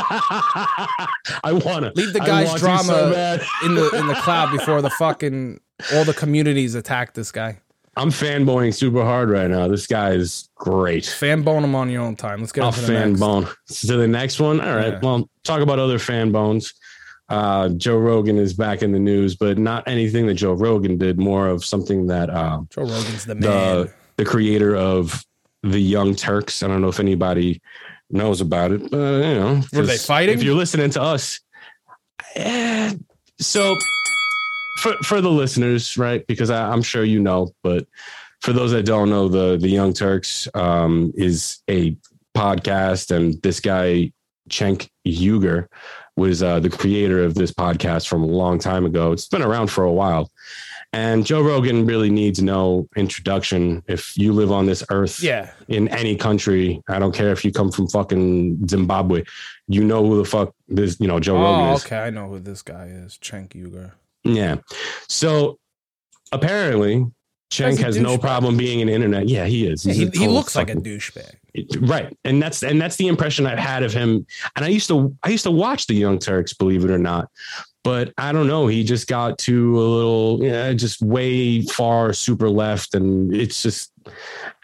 [1.44, 4.90] I wanna Leave the guy's to so drama in the in the cloud before the
[4.90, 5.60] fucking
[5.94, 7.58] all the communities attack this guy.
[7.98, 9.66] I'm fanboying super hard right now.
[9.66, 11.04] This guy is great.
[11.04, 12.40] Fan bone him on your own time.
[12.40, 13.20] Let's get I'll into the fan next.
[13.20, 13.48] bone.
[13.68, 14.60] To the next one.
[14.60, 14.92] All right.
[14.94, 15.00] Yeah.
[15.02, 16.72] Well, talk about other fan bones.
[17.28, 21.18] Uh, Joe Rogan is back in the news, but not anything that Joe Rogan did.
[21.18, 23.42] More of something that uh, Joe Rogan's the man.
[23.42, 25.24] the the creator of
[25.62, 26.62] the Young Turks.
[26.62, 27.60] I don't know if anybody
[28.10, 30.38] knows about it, but you know, Were they fighting?
[30.38, 31.40] If you're listening to us,
[32.36, 32.94] eh,
[33.38, 33.76] so
[34.78, 36.26] for for the listeners, right?
[36.26, 37.86] Because I, I'm sure you know, but
[38.40, 41.96] for those that don't know, the the Young Turks um, is a
[42.36, 44.12] podcast, and this guy
[44.48, 45.66] Cenk Uygur
[46.16, 49.12] was uh, the creator of this podcast from a long time ago.
[49.12, 50.30] It's been around for a while.
[50.94, 53.82] And Joe Rogan really needs no introduction.
[53.88, 57.52] If you live on this earth yeah, in any country, I don't care if you
[57.52, 59.24] come from fucking Zimbabwe,
[59.68, 61.84] you know who the fuck this, you know, Joe Rogan Oh, is.
[61.84, 61.98] okay.
[61.98, 63.18] I know who this guy is.
[63.22, 63.92] Cenk Uygur.
[64.28, 64.56] Yeah.
[65.08, 65.58] So
[66.32, 67.06] apparently,
[67.50, 69.28] Cenk has no problem being an internet.
[69.28, 69.86] Yeah, he is.
[69.86, 71.34] Yeah, he, he looks like a douchebag.
[71.88, 74.24] right and that's and that's the impression i've had of him
[74.54, 77.28] and i used to i used to watch the young turks believe it or not
[77.82, 82.48] but i don't know he just got to a little yeah just way far super
[82.48, 83.90] left and it's just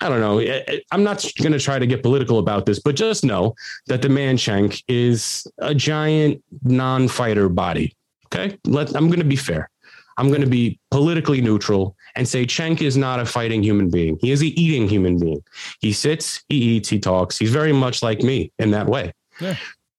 [0.03, 2.79] i don't know I- I- i'm not going to try to get political about this
[2.79, 3.55] but just know
[3.89, 7.97] that the man Cenk is a giant non-fighter body
[8.35, 9.70] okay let i'm going to be fair
[10.18, 14.18] i'm going to be politically neutral and say Cenk is not a fighting human being
[14.20, 15.43] he is a eating human being
[15.80, 17.37] he sits, he eats, he talks.
[17.39, 19.12] He's very much like me in that way.
[19.41, 19.57] Yeah.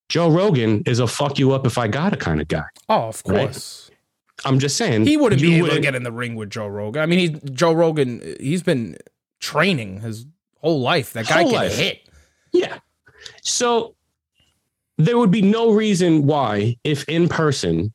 [0.10, 2.64] Joe Rogan is a fuck you up if I got a kind of guy.
[2.88, 3.46] Oh, of Right.
[3.50, 3.92] course.
[4.46, 6.68] I'm just saying He wouldn't be able to wouldn't- get in the ring with Joe
[6.68, 7.02] Rogan.
[7.02, 8.22] I mean, he's Joe Rogan.
[8.40, 8.98] He's been
[9.42, 10.26] training his
[10.62, 11.12] whole life.
[11.14, 11.76] That guy Whole can life.
[11.76, 12.08] hit.
[12.54, 12.78] Yeah.
[13.42, 13.96] So
[14.98, 17.94] there would be no reason why, if in person,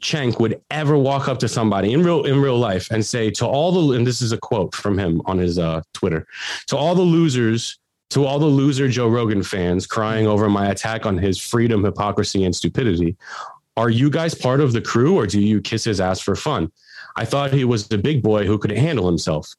[0.00, 3.46] Cenk would ever walk up to somebody in real in real life and say to
[3.46, 6.26] all the and this is a quote from him on his uh, Twitter
[6.68, 7.78] to all the losers
[8.10, 12.44] to all the loser Joe Rogan fans crying over my attack on his freedom, hypocrisy,
[12.44, 13.16] and stupidity.
[13.76, 16.72] Are you guys part of the crew or do you kiss his ass for fun?
[17.16, 19.52] I thought he was a big boy who could handle himself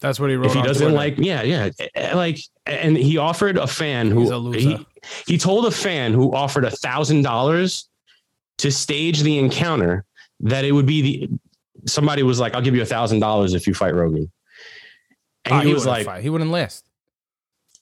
[0.00, 0.46] That's what he wrote.
[0.46, 0.96] if he doesn't Twitter.
[0.96, 4.58] like yeah yeah eh, like and he offered a fan a who loser.
[4.58, 4.86] he,
[5.26, 7.88] he told a fan who offered a thousand dollars
[8.60, 10.04] to stage the encounter
[10.40, 11.28] that it would be the
[11.86, 14.30] somebody was like i'll give you a thousand dollars if you fight rogan
[15.44, 16.22] and Ah, he, was wouldn't like fight.
[16.22, 16.82] he wouldn't.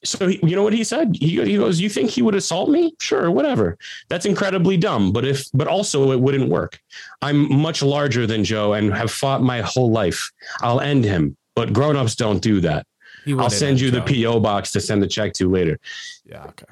[0.04, 1.16] So he, you know what he said?
[1.18, 2.94] He, he goes, "You think he would assault me?
[3.00, 3.76] Sure, whatever.
[4.08, 6.78] That's incredibly dumb, but if but also it wouldn't work.
[7.20, 10.30] I'm much larger than Joe and have fought my whole life.
[10.60, 12.86] I'll end him, but grown-ups don't do that.
[13.26, 15.80] I'll send you the PO box to send the check to later."
[16.24, 16.66] Yeah, okay.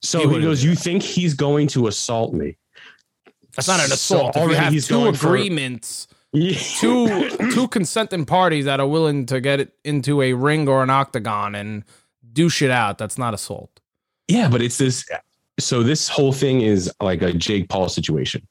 [0.00, 2.56] So He he, goes, "You think he's going to assault me?"
[3.56, 4.36] That's not an So assault.
[4.36, 9.26] if you have he's two going for- agreements, two two consenting parties that are willing
[9.26, 11.84] to get it into a ring or an octagon and
[12.32, 13.80] do shit out, that's not assault.
[14.28, 15.04] Yeah, but it's this.
[15.60, 18.46] So this whole thing is like a Jake Paul situation,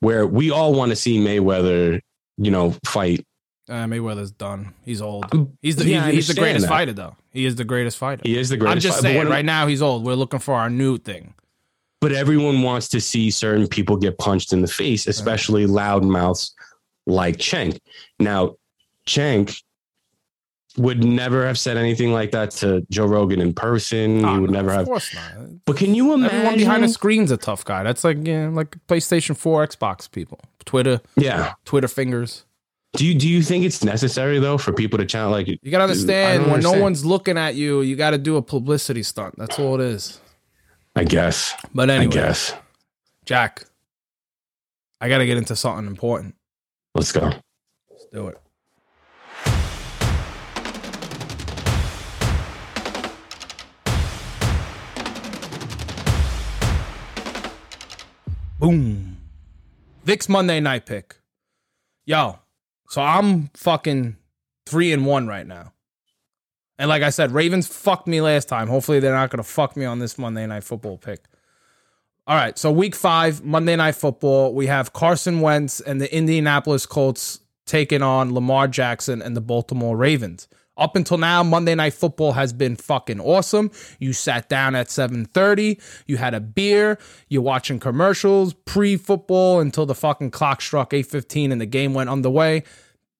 [0.00, 2.00] where we all want to see Mayweather,
[2.36, 3.26] you know, fight.
[3.68, 4.72] Uh, Mayweather's done.
[4.84, 5.24] He's old.
[5.60, 6.68] He's the yeah, he's, he's the greatest that.
[6.68, 7.16] fighter though.
[7.32, 8.22] He is the greatest fighter.
[8.24, 8.76] He is the greatest.
[8.76, 10.04] I'm just fight- but saying, right now he's old.
[10.04, 11.34] We're looking for our new thing.
[12.00, 16.52] But everyone wants to see certain people get punched in the face, especially loudmouths
[17.06, 17.78] like Cenk.
[18.18, 18.56] Now,
[19.06, 19.62] Cenk
[20.76, 24.24] would never have said anything like that to Joe Rogan in person.
[24.24, 24.86] Oh, he would no, never of have.
[24.86, 25.64] course not.
[25.64, 26.36] But can you imagine?
[26.36, 27.82] Everyone behind the screen's a tough guy.
[27.82, 30.40] That's like yeah, like PlayStation 4, Xbox people.
[30.64, 31.54] Twitter, yeah.
[31.64, 32.44] Twitter fingers.
[32.94, 35.46] Do you do you think it's necessary though for people to chant like?
[35.46, 39.36] You gotta understand when no one's looking at you, you gotta do a publicity stunt.
[39.38, 40.20] That's all it is.
[40.98, 41.54] I guess.
[41.74, 42.54] But I anyway, guess.
[43.26, 43.66] Jack,
[44.98, 46.34] I gotta get into something important.
[46.94, 47.30] Let's go.
[47.90, 48.40] Let's do it.
[58.58, 59.18] Boom.
[60.04, 61.16] Vic's Monday night pick.
[62.06, 62.38] Yo,
[62.88, 64.16] so I'm fucking
[64.64, 65.74] three and one right now.
[66.78, 68.68] And like I said, Ravens fucked me last time.
[68.68, 71.20] Hopefully they're not gonna fuck me on this Monday night football pick.
[72.28, 76.84] All right, so week five, Monday Night Football, we have Carson Wentz and the Indianapolis
[76.84, 80.48] Colts taking on Lamar Jackson and the Baltimore Ravens.
[80.76, 83.70] Up until now, Monday Night Football has been fucking awesome.
[84.00, 86.98] You sat down at 7:30, you had a beer,
[87.28, 92.64] you're watching commercials pre-football until the fucking clock struck 8:15 and the game went underway.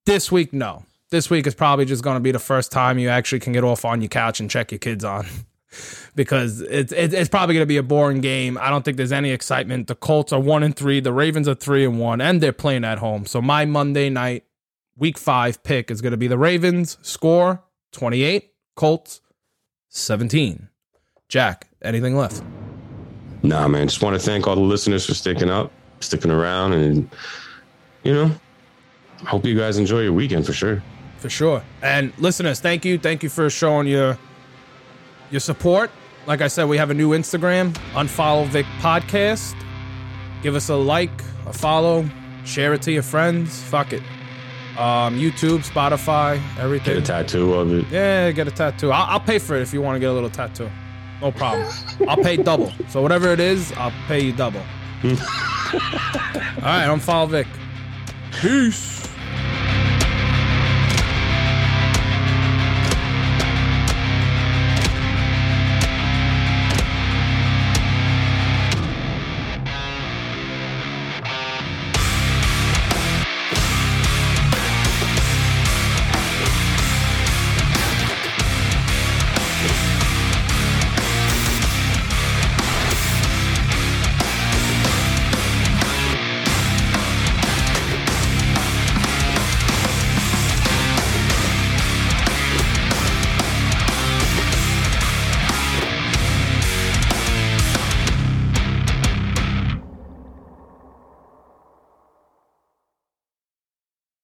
[0.05, 0.85] This week, no.
[1.11, 3.63] This week is probably just going to be the first time you actually can get
[3.63, 5.27] off on your couch and check your kids on.
[6.15, 8.59] because it's it, it's probably going to be a boring game.
[8.59, 9.87] I don't think there's any excitement.
[9.87, 11.01] The Colts are one and three.
[11.01, 13.27] The Ravens are three and one, and they're playing at home.
[13.27, 14.45] So my Monday night,
[14.97, 16.99] Week Five pick is going to be the Ravens.
[17.03, 18.53] Score twenty eight.
[18.75, 19.21] Colts
[19.89, 20.69] seventeen.
[21.29, 22.43] Jack, anything left?
[23.43, 23.89] Nah, man.
[23.89, 27.11] Just want to thank all the listeners for sticking up, sticking around, and
[28.03, 28.31] you know,
[29.27, 30.83] hope you guys enjoy your weekend for sure.
[31.27, 31.63] For sure.
[31.83, 32.99] And listeners, thank you.
[32.99, 34.17] Thank you for showing your
[35.33, 35.91] your support.
[36.25, 39.57] Like I said, we have a new Instagram, Unfollow Vic Podcast.
[40.41, 41.11] Give us a like,
[41.45, 42.09] a follow,
[42.45, 43.61] share it to your friends.
[43.61, 44.03] Fuck it.
[44.79, 46.95] Um, YouTube, Spotify, everything.
[46.95, 47.87] Get a tattoo of it.
[47.91, 48.93] yeah, get a tattoo.
[48.93, 50.71] I'll, I'll pay for it if you want to get a little tattoo.
[51.21, 51.67] No problem.
[52.07, 52.73] I'll pay double.
[52.89, 54.61] So whatever it is, I'll pay you double.
[55.03, 55.11] All
[56.63, 57.49] right, unfollow Vic.
[58.41, 59.06] Peace.